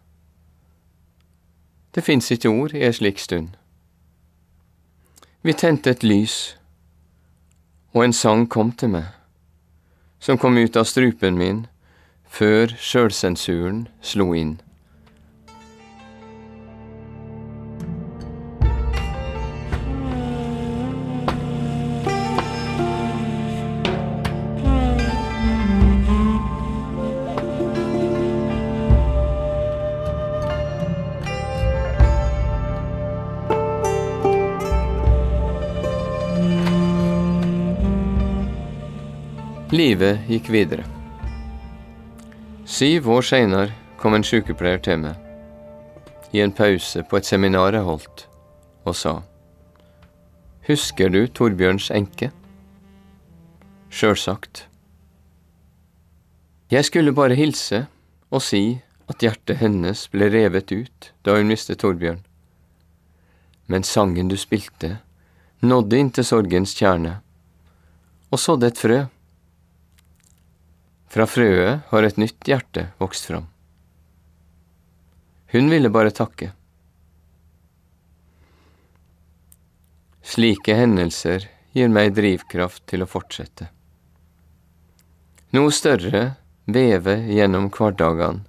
Det 1.94 2.04
fins 2.04 2.30
ikke 2.30 2.48
ord 2.48 2.74
i 2.74 2.84
ei 2.86 2.92
slik 2.94 3.18
stund. 3.18 3.48
Vi 5.42 5.52
tente 5.52 5.90
et 5.90 6.06
lys, 6.06 6.56
og 7.92 8.04
en 8.04 8.14
sang 8.14 8.46
kom 8.50 8.70
til 8.72 8.94
meg, 8.94 9.10
som 10.18 10.38
kom 10.38 10.54
ut 10.58 10.78
av 10.78 10.86
strupen 10.86 11.34
min 11.42 11.66
før 12.24 12.70
sjølsensuren 12.78 13.88
slo 14.02 14.30
inn. 14.34 14.60
Livet 40.04 40.28
gikk 40.28 40.48
videre. 40.52 40.84
Syv 42.68 43.06
år 43.08 43.22
seinere 43.24 43.70
kom 43.96 44.12
en 44.12 44.24
sykepleier 44.26 44.82
til 44.84 44.98
meg 45.00 46.34
i 46.34 46.42
en 46.44 46.52
pause 46.52 47.00
på 47.08 47.16
et 47.16 47.24
seminar 47.24 47.72
jeg 47.72 47.86
holdt, 47.86 48.24
og 48.84 48.96
sa 48.98 49.14
Husker 50.68 51.08
du 51.08 51.24
Torbjørns 51.28 51.88
enke? 51.94 52.28
Sjølsagt. 53.88 54.66
Jeg 56.68 56.84
skulle 56.84 57.16
bare 57.16 57.38
hilse 57.38 57.86
og 58.28 58.44
si 58.44 58.82
at 59.08 59.24
hjertet 59.24 59.62
hennes 59.62 60.04
ble 60.12 60.28
revet 60.28 60.72
ut 60.74 61.12
da 61.24 61.38
hun 61.38 61.48
mistet 61.48 61.80
Torbjørn. 61.80 62.20
Men 63.72 63.88
sangen 63.88 64.28
du 64.28 64.36
spilte, 64.36 64.98
nådde 65.64 65.96
inn 65.96 66.12
til 66.12 66.28
sorgens 66.28 66.76
kjerne, 66.76 67.20
og 68.28 68.40
sådde 68.40 68.72
et 68.74 68.84
frø. 68.84 69.04
Fra 71.14 71.28
frøet 71.30 71.84
har 71.92 72.02
et 72.02 72.16
nytt 72.18 72.48
hjerte 72.50 72.88
vokst 72.98 73.28
fram. 73.28 73.44
Hun 75.54 75.70
ville 75.70 75.92
bare 75.94 76.10
takke. 76.10 76.48
Slike 80.26 80.74
hendelser 80.74 81.46
gir 81.78 81.94
meg 81.94 82.16
drivkraft 82.18 82.82
til 82.90 83.06
å 83.06 83.10
fortsette. 83.14 83.68
Noe 85.54 85.70
større 85.70 86.26
vever 86.66 87.22
gjennom 87.30 87.70
hverdagene 87.70 88.42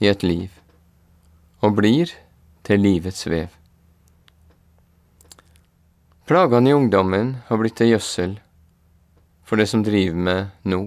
i 0.00 0.08
et 0.08 0.24
liv, 0.24 0.48
og 1.60 1.76
blir 1.76 2.16
til 2.64 2.80
livets 2.80 3.26
vev. 3.28 3.50
Plagene 6.24 6.72
i 6.72 6.80
ungdommen 6.80 7.42
har 7.50 7.60
blitt 7.60 7.76
til 7.76 7.92
gjødsel 7.92 8.38
for 9.44 9.60
det 9.60 9.68
som 9.68 9.84
driver 9.84 10.30
meg 10.30 10.70
nå 10.72 10.86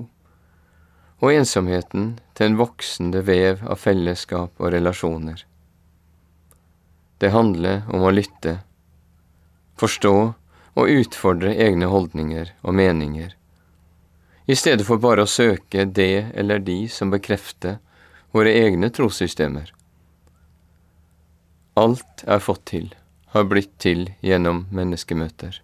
og 1.20 1.34
ensomheten 1.34 2.12
til 2.38 2.50
en 2.50 2.60
voksende 2.60 3.22
vev 3.28 3.64
av 3.68 3.82
fellesskap 3.82 4.54
og 4.60 4.74
relasjoner. 4.76 5.44
Det 7.20 7.34
handler 7.36 7.84
om 7.92 8.06
å 8.08 8.14
lytte, 8.16 8.62
forstå 9.80 10.16
og 10.80 10.94
utfordre 10.94 11.52
egne 11.60 11.90
holdninger 11.92 12.54
og 12.64 12.78
meninger, 12.80 13.36
i 14.50 14.56
stedet 14.58 14.86
for 14.88 14.98
bare 14.98 15.28
å 15.28 15.30
søke 15.30 15.84
det 15.86 16.32
eller 16.34 16.64
de 16.66 16.88
som 16.90 17.12
bekrefter 17.14 17.78
våre 18.34 18.50
egne 18.56 18.90
trossystemer. 18.90 19.68
Alt 21.78 22.24
er 22.26 22.42
fått 22.42 22.64
til, 22.72 22.88
har 23.36 23.46
blitt 23.52 23.76
til 23.78 24.08
gjennom 24.26 24.64
menneskemøter. 24.74 25.60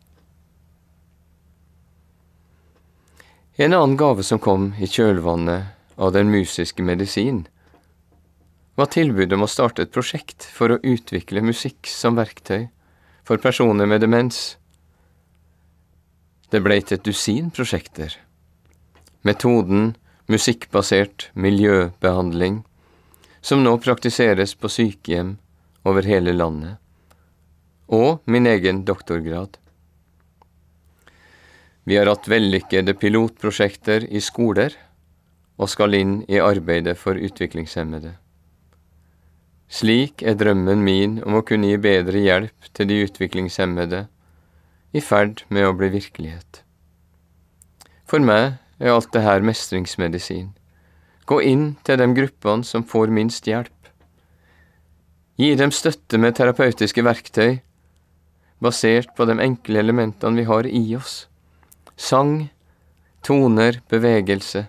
En 3.58 3.74
annen 3.74 3.98
gave 3.98 4.24
som 4.24 4.40
kom 4.40 4.74
i 4.84 4.88
kjølvannet 4.88 5.96
av 5.96 6.12
den 6.12 6.28
musiske 6.28 6.84
medisin, 6.84 7.46
var 8.76 8.90
tilbudet 8.92 9.38
om 9.38 9.46
å 9.46 9.48
starte 9.48 9.86
et 9.86 9.94
prosjekt 9.96 10.44
for 10.52 10.74
å 10.74 10.80
utvikle 10.84 11.40
musikk 11.40 11.88
som 11.88 12.20
verktøy 12.20 12.66
for 13.24 13.40
personer 13.40 13.88
med 13.88 14.04
demens. 14.04 14.58
Det 16.52 16.60
ble 16.60 16.82
til 16.84 17.00
et 17.00 17.08
dusin 17.08 17.48
prosjekter. 17.56 18.18
Metoden 19.24 19.94
musikkbasert 20.28 21.30
miljøbehandling 21.34 22.66
som 23.40 23.64
nå 23.64 23.78
praktiseres 23.80 24.58
på 24.60 24.68
sykehjem 24.68 25.38
over 25.88 26.04
hele 26.04 26.36
landet, 26.36 26.76
og 27.88 28.20
min 28.28 28.52
egen 28.52 28.84
doktorgrad. 28.84 29.56
Vi 31.86 31.98
har 32.00 32.10
hatt 32.10 32.28
vellykkede 32.30 32.96
pilotprosjekter 32.98 34.08
i 34.10 34.22
skoler 34.24 34.74
og 35.62 35.70
skal 35.70 35.94
inn 35.94 36.16
i 36.26 36.42
arbeidet 36.42 36.98
for 36.98 37.14
utviklingshemmede. 37.14 38.16
Slik 39.70 40.24
er 40.26 40.38
drømmen 40.38 40.82
min 40.86 41.20
om 41.26 41.38
å 41.38 41.44
kunne 41.46 41.70
gi 41.70 41.78
bedre 41.82 42.22
hjelp 42.22 42.70
til 42.74 42.90
de 42.90 43.00
utviklingshemmede 43.06 44.06
i 44.96 45.02
ferd 45.02 45.44
med 45.50 45.68
å 45.68 45.76
bli 45.78 45.90
virkelighet. 45.94 46.62
For 48.06 48.22
meg 48.22 48.58
er 48.80 48.94
alt 48.94 49.12
det 49.14 49.24
her 49.26 49.46
mestringsmedisin. 49.46 50.52
Gå 51.26 51.40
inn 51.42 51.68
til 51.86 52.02
de 52.02 52.10
gruppene 52.18 52.66
som 52.66 52.86
får 52.86 53.14
minst 53.14 53.48
hjelp. 53.50 53.72
Gi 55.42 55.54
dem 55.60 55.74
støtte 55.74 56.18
med 56.22 56.38
terapeutiske 56.38 57.04
verktøy, 57.04 57.60
basert 58.62 59.12
på 59.18 59.26
de 59.28 59.38
enkle 59.42 59.82
elementene 59.82 60.40
vi 60.40 60.46
har 60.50 60.70
i 60.70 60.86
oss. 60.96 61.26
Sang, 61.96 62.50
toner, 63.24 63.80
bevegelse. 63.90 64.66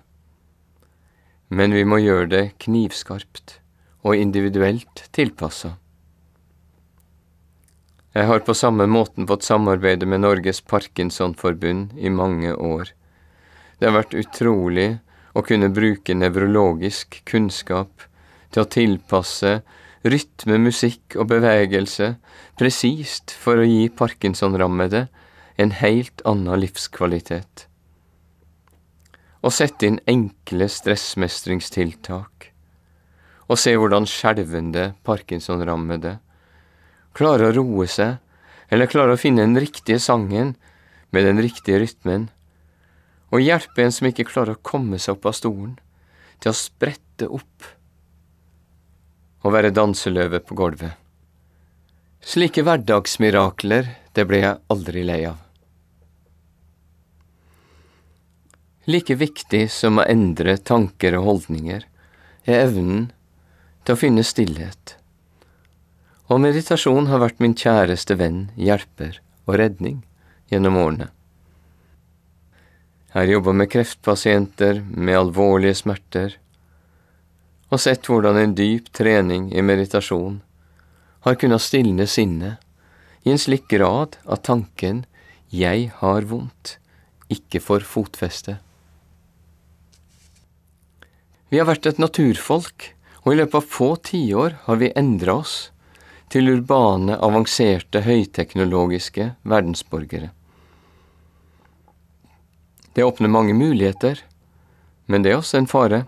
Men 1.48 1.74
vi 1.74 1.82
må 1.84 1.98
gjøre 1.98 2.28
det 2.30 2.44
knivskarpt 2.62 3.58
og 4.06 4.14
individuelt 4.14 5.08
tilpassa. 5.16 5.74
Jeg 8.16 8.30
har 8.30 8.44
på 8.46 8.54
samme 8.56 8.86
måten 8.88 9.26
fått 9.28 9.44
samarbeide 9.44 10.06
med 10.08 10.22
Norges 10.22 10.62
Parkinsonforbund 10.64 11.98
i 11.98 12.08
mange 12.08 12.54
år. 12.54 12.94
Det 13.76 13.90
har 13.90 13.98
vært 13.98 14.14
utrolig 14.16 14.88
å 15.36 15.42
kunne 15.44 15.68
bruke 15.74 16.14
nevrologisk 16.16 17.18
kunnskap 17.28 18.06
til 18.54 18.62
å 18.62 18.70
tilpasse 18.72 19.58
rytme, 20.06 20.56
musikk 20.62 21.18
og 21.18 21.28
bevegelse 21.34 22.14
presist 22.56 23.34
for 23.36 23.60
å 23.60 23.66
gi 23.66 23.90
parkinsonrammede 23.92 25.08
en 25.56 25.72
helt 25.72 26.20
annen 26.28 26.60
livskvalitet. 26.60 27.66
Å 29.40 29.52
sette 29.52 29.88
inn 29.88 29.98
enkle 30.10 30.68
stressmestringstiltak 30.72 32.50
og 33.46 33.60
se 33.62 33.76
hvordan 33.78 34.08
skjelvende 34.10 34.88
parkinsonrammede 35.06 36.16
klarer 37.16 37.52
å 37.52 37.56
roe 37.60 37.86
seg, 37.88 38.18
eller 38.68 38.90
klarer 38.90 39.14
å 39.14 39.20
finne 39.20 39.44
den 39.46 39.60
riktige 39.62 40.00
sangen 40.02 40.56
med 41.14 41.24
den 41.28 41.40
riktige 41.40 41.78
rytmen, 41.80 42.26
og 43.30 43.42
hjelpe 43.42 43.84
en 43.84 43.94
som 43.94 44.08
ikke 44.10 44.26
klarer 44.28 44.56
å 44.56 44.64
komme 44.66 44.98
seg 44.98 45.16
opp 45.16 45.30
av 45.30 45.38
stolen, 45.38 45.76
til 46.42 46.52
å 46.52 46.58
sprette 46.58 47.30
opp 47.30 47.70
og 49.46 49.54
være 49.54 49.72
danseløve 49.72 50.42
på 50.42 50.58
gulvet. 50.58 50.98
Slike 52.26 52.66
hverdagsmirakler, 52.66 53.88
det 54.12 54.26
ble 54.26 54.42
jeg 54.42 54.62
aldri 54.74 55.06
lei 55.06 55.22
av. 55.30 55.45
Like 58.86 59.16
viktig 59.18 59.64
som 59.74 59.98
å 59.98 60.04
endre 60.06 60.52
tanker 60.62 61.16
og 61.18 61.24
holdninger 61.26 61.82
er 62.46 62.60
evnen 62.60 63.08
til 63.82 63.96
å 63.96 63.98
finne 63.98 64.22
stillhet. 64.22 64.94
Og 66.30 66.38
meditasjon 66.42 67.08
har 67.10 67.18
vært 67.22 67.42
min 67.42 67.56
kjæreste 67.58 68.14
venn, 68.18 68.44
hjelper 68.54 69.18
og 69.46 69.58
redning 69.58 70.04
gjennom 70.52 70.78
årene. 70.78 71.08
Jeg 73.10 73.18
har 73.18 73.32
jobba 73.32 73.54
med 73.58 73.70
kreftpasienter 73.72 74.78
med 74.86 75.18
alvorlige 75.18 75.80
smerter, 75.80 76.36
og 77.72 77.82
sett 77.82 78.06
hvordan 78.06 78.38
en 78.38 78.54
dyp 78.54 78.92
trening 78.94 79.48
i 79.50 79.64
meditasjon 79.66 80.38
har 81.26 81.38
kunnet 81.40 81.64
stilne 81.64 82.06
sinnet 82.06 82.62
i 83.26 83.32
en 83.34 83.42
slik 83.42 83.66
grad 83.72 84.14
at 84.30 84.46
tanken 84.46 85.06
'jeg 85.50 85.90
har 85.98 86.22
vondt' 86.22 86.76
ikke 87.28 87.58
får 87.58 87.80
fotfeste. 87.82 88.60
Vi 91.56 91.60
har 91.62 91.70
vært 91.70 91.86
et 91.88 91.96
naturfolk 91.96 92.84
og 93.22 93.30
i 93.32 93.36
løpet 93.38 93.54
av 93.56 93.68
få 93.72 93.86
tiår 94.04 94.58
har 94.66 94.76
vi 94.76 94.90
endra 94.92 95.38
oss 95.40 95.54
til 96.28 96.50
urbane, 96.52 97.16
avanserte, 97.16 98.02
høyteknologiske 98.04 99.30
verdensborgere. 99.40 100.28
Det 102.92 103.08
åpner 103.08 103.32
mange 103.32 103.56
muligheter, 103.56 104.20
men 105.08 105.24
det 105.24 105.32
er 105.32 105.40
også 105.40 105.62
en 105.62 105.72
fare. 105.72 106.04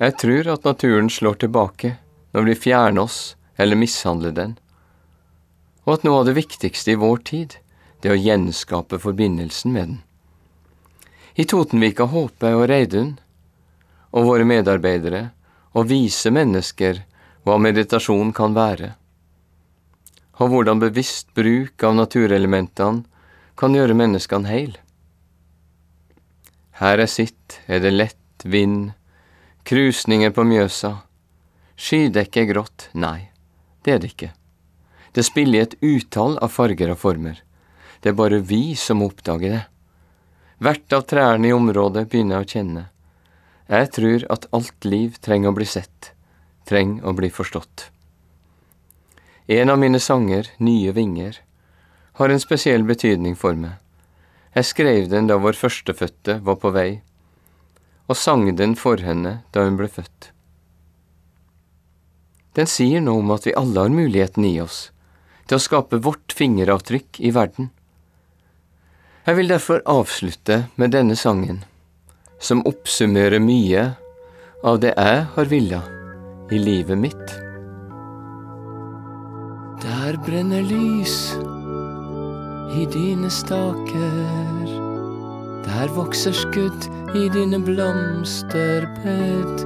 Jeg 0.00 0.16
tror 0.24 0.52
at 0.56 0.72
naturen 0.72 1.12
slår 1.12 1.42
tilbake 1.44 1.94
når 2.32 2.48
vi 2.48 2.58
fjerner 2.64 3.04
oss 3.04 3.22
eller 3.60 3.84
mishandler 3.84 4.32
den, 4.32 4.58
og 5.84 5.98
at 5.98 6.08
noe 6.08 6.24
av 6.24 6.30
det 6.32 6.38
viktigste 6.40 6.96
i 6.96 7.00
vår 7.04 7.26
tid, 7.28 7.60
det 8.00 8.08
er 8.08 8.16
å 8.16 8.24
gjenskape 8.32 9.04
forbindelsen 9.04 9.76
med 9.76 9.90
den. 9.90 10.04
I 11.36 11.44
Totenvika 11.44 12.08
håper 12.08 12.54
jeg 12.54 12.64
og 12.64 12.70
Reidun 12.72 13.18
og 14.10 14.26
våre 14.26 14.46
medarbeidere 14.48 15.28
og 15.76 15.90
vise 15.90 16.32
mennesker 16.34 17.02
hva 17.46 17.56
meditasjon 17.62 18.32
kan 18.36 18.54
være, 18.56 18.94
og 20.40 20.52
hvordan 20.52 20.80
bevisst 20.82 21.30
bruk 21.36 21.84
av 21.84 21.96
naturelementene 21.98 23.04
kan 23.60 23.76
gjøre 23.76 23.96
menneskene 23.96 24.48
heil. 24.48 24.72
Her 26.80 27.02
jeg 27.04 27.12
sitter, 27.12 27.60
er 27.68 27.82
det 27.84 27.92
lett 27.92 28.44
vind, 28.44 28.92
krusninger 29.68 30.32
på 30.32 30.46
Mjøsa, 30.48 30.94
skydekket 31.76 32.42
er 32.44 32.52
grått, 32.54 32.88
nei, 32.96 33.28
det 33.84 33.94
er 33.94 34.00
det 34.00 34.14
ikke. 34.14 34.30
Det 35.12 35.26
spiller 35.26 35.58
i 35.58 35.64
et 35.66 35.76
utall 35.82 36.38
av 36.40 36.52
farger 36.54 36.92
og 36.92 37.00
former. 37.02 37.40
Det 38.00 38.12
er 38.12 38.16
bare 38.16 38.40
vi 38.40 38.76
som 38.78 39.02
oppdager 39.04 39.56
det. 39.56 39.64
Hvert 40.60 40.94
av 40.96 41.04
trærne 41.08 41.50
i 41.50 41.54
området 41.56 42.06
begynner 42.08 42.44
å 42.44 42.48
kjenne. 42.48 42.86
Jeg 43.70 43.92
tror 43.94 44.24
at 44.34 44.48
alt 44.56 44.86
liv 44.88 45.14
trenger 45.22 45.52
å 45.52 45.54
bli 45.54 45.66
sett, 45.68 46.10
trenger 46.66 47.06
å 47.06 47.14
bli 47.14 47.28
forstått. 47.30 47.84
En 49.46 49.70
av 49.70 49.78
mine 49.78 50.00
sanger, 50.02 50.50
Nye 50.58 50.90
vinger, 50.94 51.38
har 52.18 52.34
en 52.34 52.42
spesiell 52.42 52.82
betydning 52.86 53.36
for 53.38 53.54
meg. 53.54 53.78
Jeg 54.58 54.66
skrev 54.66 55.06
den 55.12 55.30
da 55.30 55.38
vår 55.38 55.54
førstefødte 55.54 56.40
var 56.42 56.58
på 56.58 56.74
vei, 56.74 56.90
og 58.10 58.18
sang 58.18 58.48
den 58.58 58.74
for 58.74 58.98
henne 59.06 59.38
da 59.54 59.62
hun 59.62 59.78
ble 59.78 59.86
født. 59.86 60.32
Den 62.58 62.66
sier 62.66 62.98
noe 62.98 63.22
om 63.22 63.30
at 63.30 63.46
vi 63.46 63.54
alle 63.54 63.86
har 63.86 63.94
muligheten 63.94 64.44
i 64.48 64.56
oss 64.58 64.88
til 65.46 65.60
å 65.60 65.62
skape 65.62 66.02
vårt 66.02 66.34
fingeravtrykk 66.34 67.22
i 67.22 67.30
verden. 67.34 67.70
Jeg 69.26 69.38
vil 69.38 69.50
derfor 69.50 69.82
avslutte 69.86 70.64
med 70.74 70.90
denne 70.90 71.14
sangen 71.18 71.62
som 72.40 72.64
oppsummerer 72.66 73.40
mye 73.44 73.84
av 74.64 74.80
det 74.80 74.94
jeg 74.96 75.26
har 75.34 75.52
villa 75.52 75.82
i 76.50 76.58
livet 76.58 76.98
mitt. 76.98 77.36
Der 79.84 80.16
brenner 80.24 80.64
lys 80.64 81.36
i 82.76 82.86
dine 82.92 83.30
staker. 83.30 84.66
Der 85.68 85.92
vokser 85.94 86.34
skudd 86.36 86.88
i 87.14 87.28
dine 87.32 87.60
blomsterbed. 87.64 89.64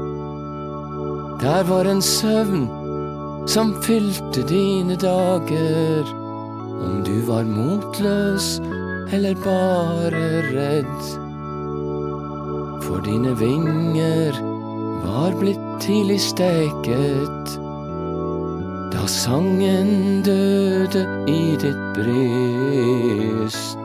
Der 1.42 1.62
var 1.68 1.90
en 1.90 2.02
søvn 2.02 2.68
som 3.48 3.74
fylte 3.82 4.42
dine 4.48 4.96
dager. 4.96 6.14
Om 6.84 7.02
du 7.06 7.20
var 7.28 7.44
motløs 7.48 8.58
eller 9.14 9.34
bare 9.44 10.24
redd 10.52 11.23
for 12.84 13.00
dine 13.04 13.32
vinger 13.40 14.36
var 15.04 15.32
blitt 15.40 15.80
tidlig 15.80 16.20
steket. 16.20 17.54
Da 18.94 19.06
sangen 19.10 20.22
døde 20.26 21.04
i 21.30 21.56
ditt 21.60 21.84
bryst. 21.96 23.78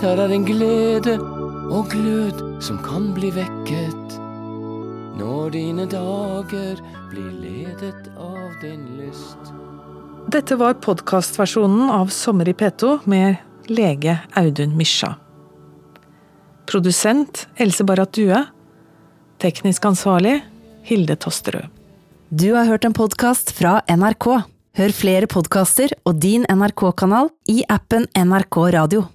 Der 0.00 0.24
er 0.24 0.32
en 0.32 0.46
glede 0.46 1.18
og 1.68 1.90
glød 1.92 2.42
som 2.64 2.80
kan 2.84 3.12
bli 3.16 3.30
vekket 3.34 4.18
når 5.18 5.50
dine 5.50 5.86
dager 5.90 6.78
blir 7.10 7.30
ledet 7.42 8.10
av 8.22 8.52
din 8.62 8.84
lyst. 9.00 9.50
Dette 10.30 10.58
var 10.60 10.78
podkastversjonen 10.84 11.88
av 11.90 12.12
Sommer 12.14 12.48
i 12.48 12.54
P2 12.54 13.00
med 13.10 13.40
lege 13.72 14.20
Audun 14.38 14.76
Mysja. 14.78 15.16
Produsent 16.68 17.46
Else 17.56 17.84
Barrat 17.84 18.12
Due. 18.12 18.44
Teknisk 19.40 19.84
ansvarlig 19.88 20.38
Hilde 20.84 21.16
Tosterød. 21.16 21.68
Du 22.28 22.52
har 22.52 22.68
hørt 22.68 22.84
en 22.84 22.92
podkast 22.92 23.54
fra 23.56 23.78
NRK. 23.88 24.26
Hør 24.76 24.92
flere 24.92 25.26
podkaster 25.30 25.94
og 26.04 26.20
din 26.20 26.44
NRK-kanal 26.44 27.32
i 27.48 27.62
appen 27.72 28.04
NRK 28.12 28.58
Radio. 28.76 29.06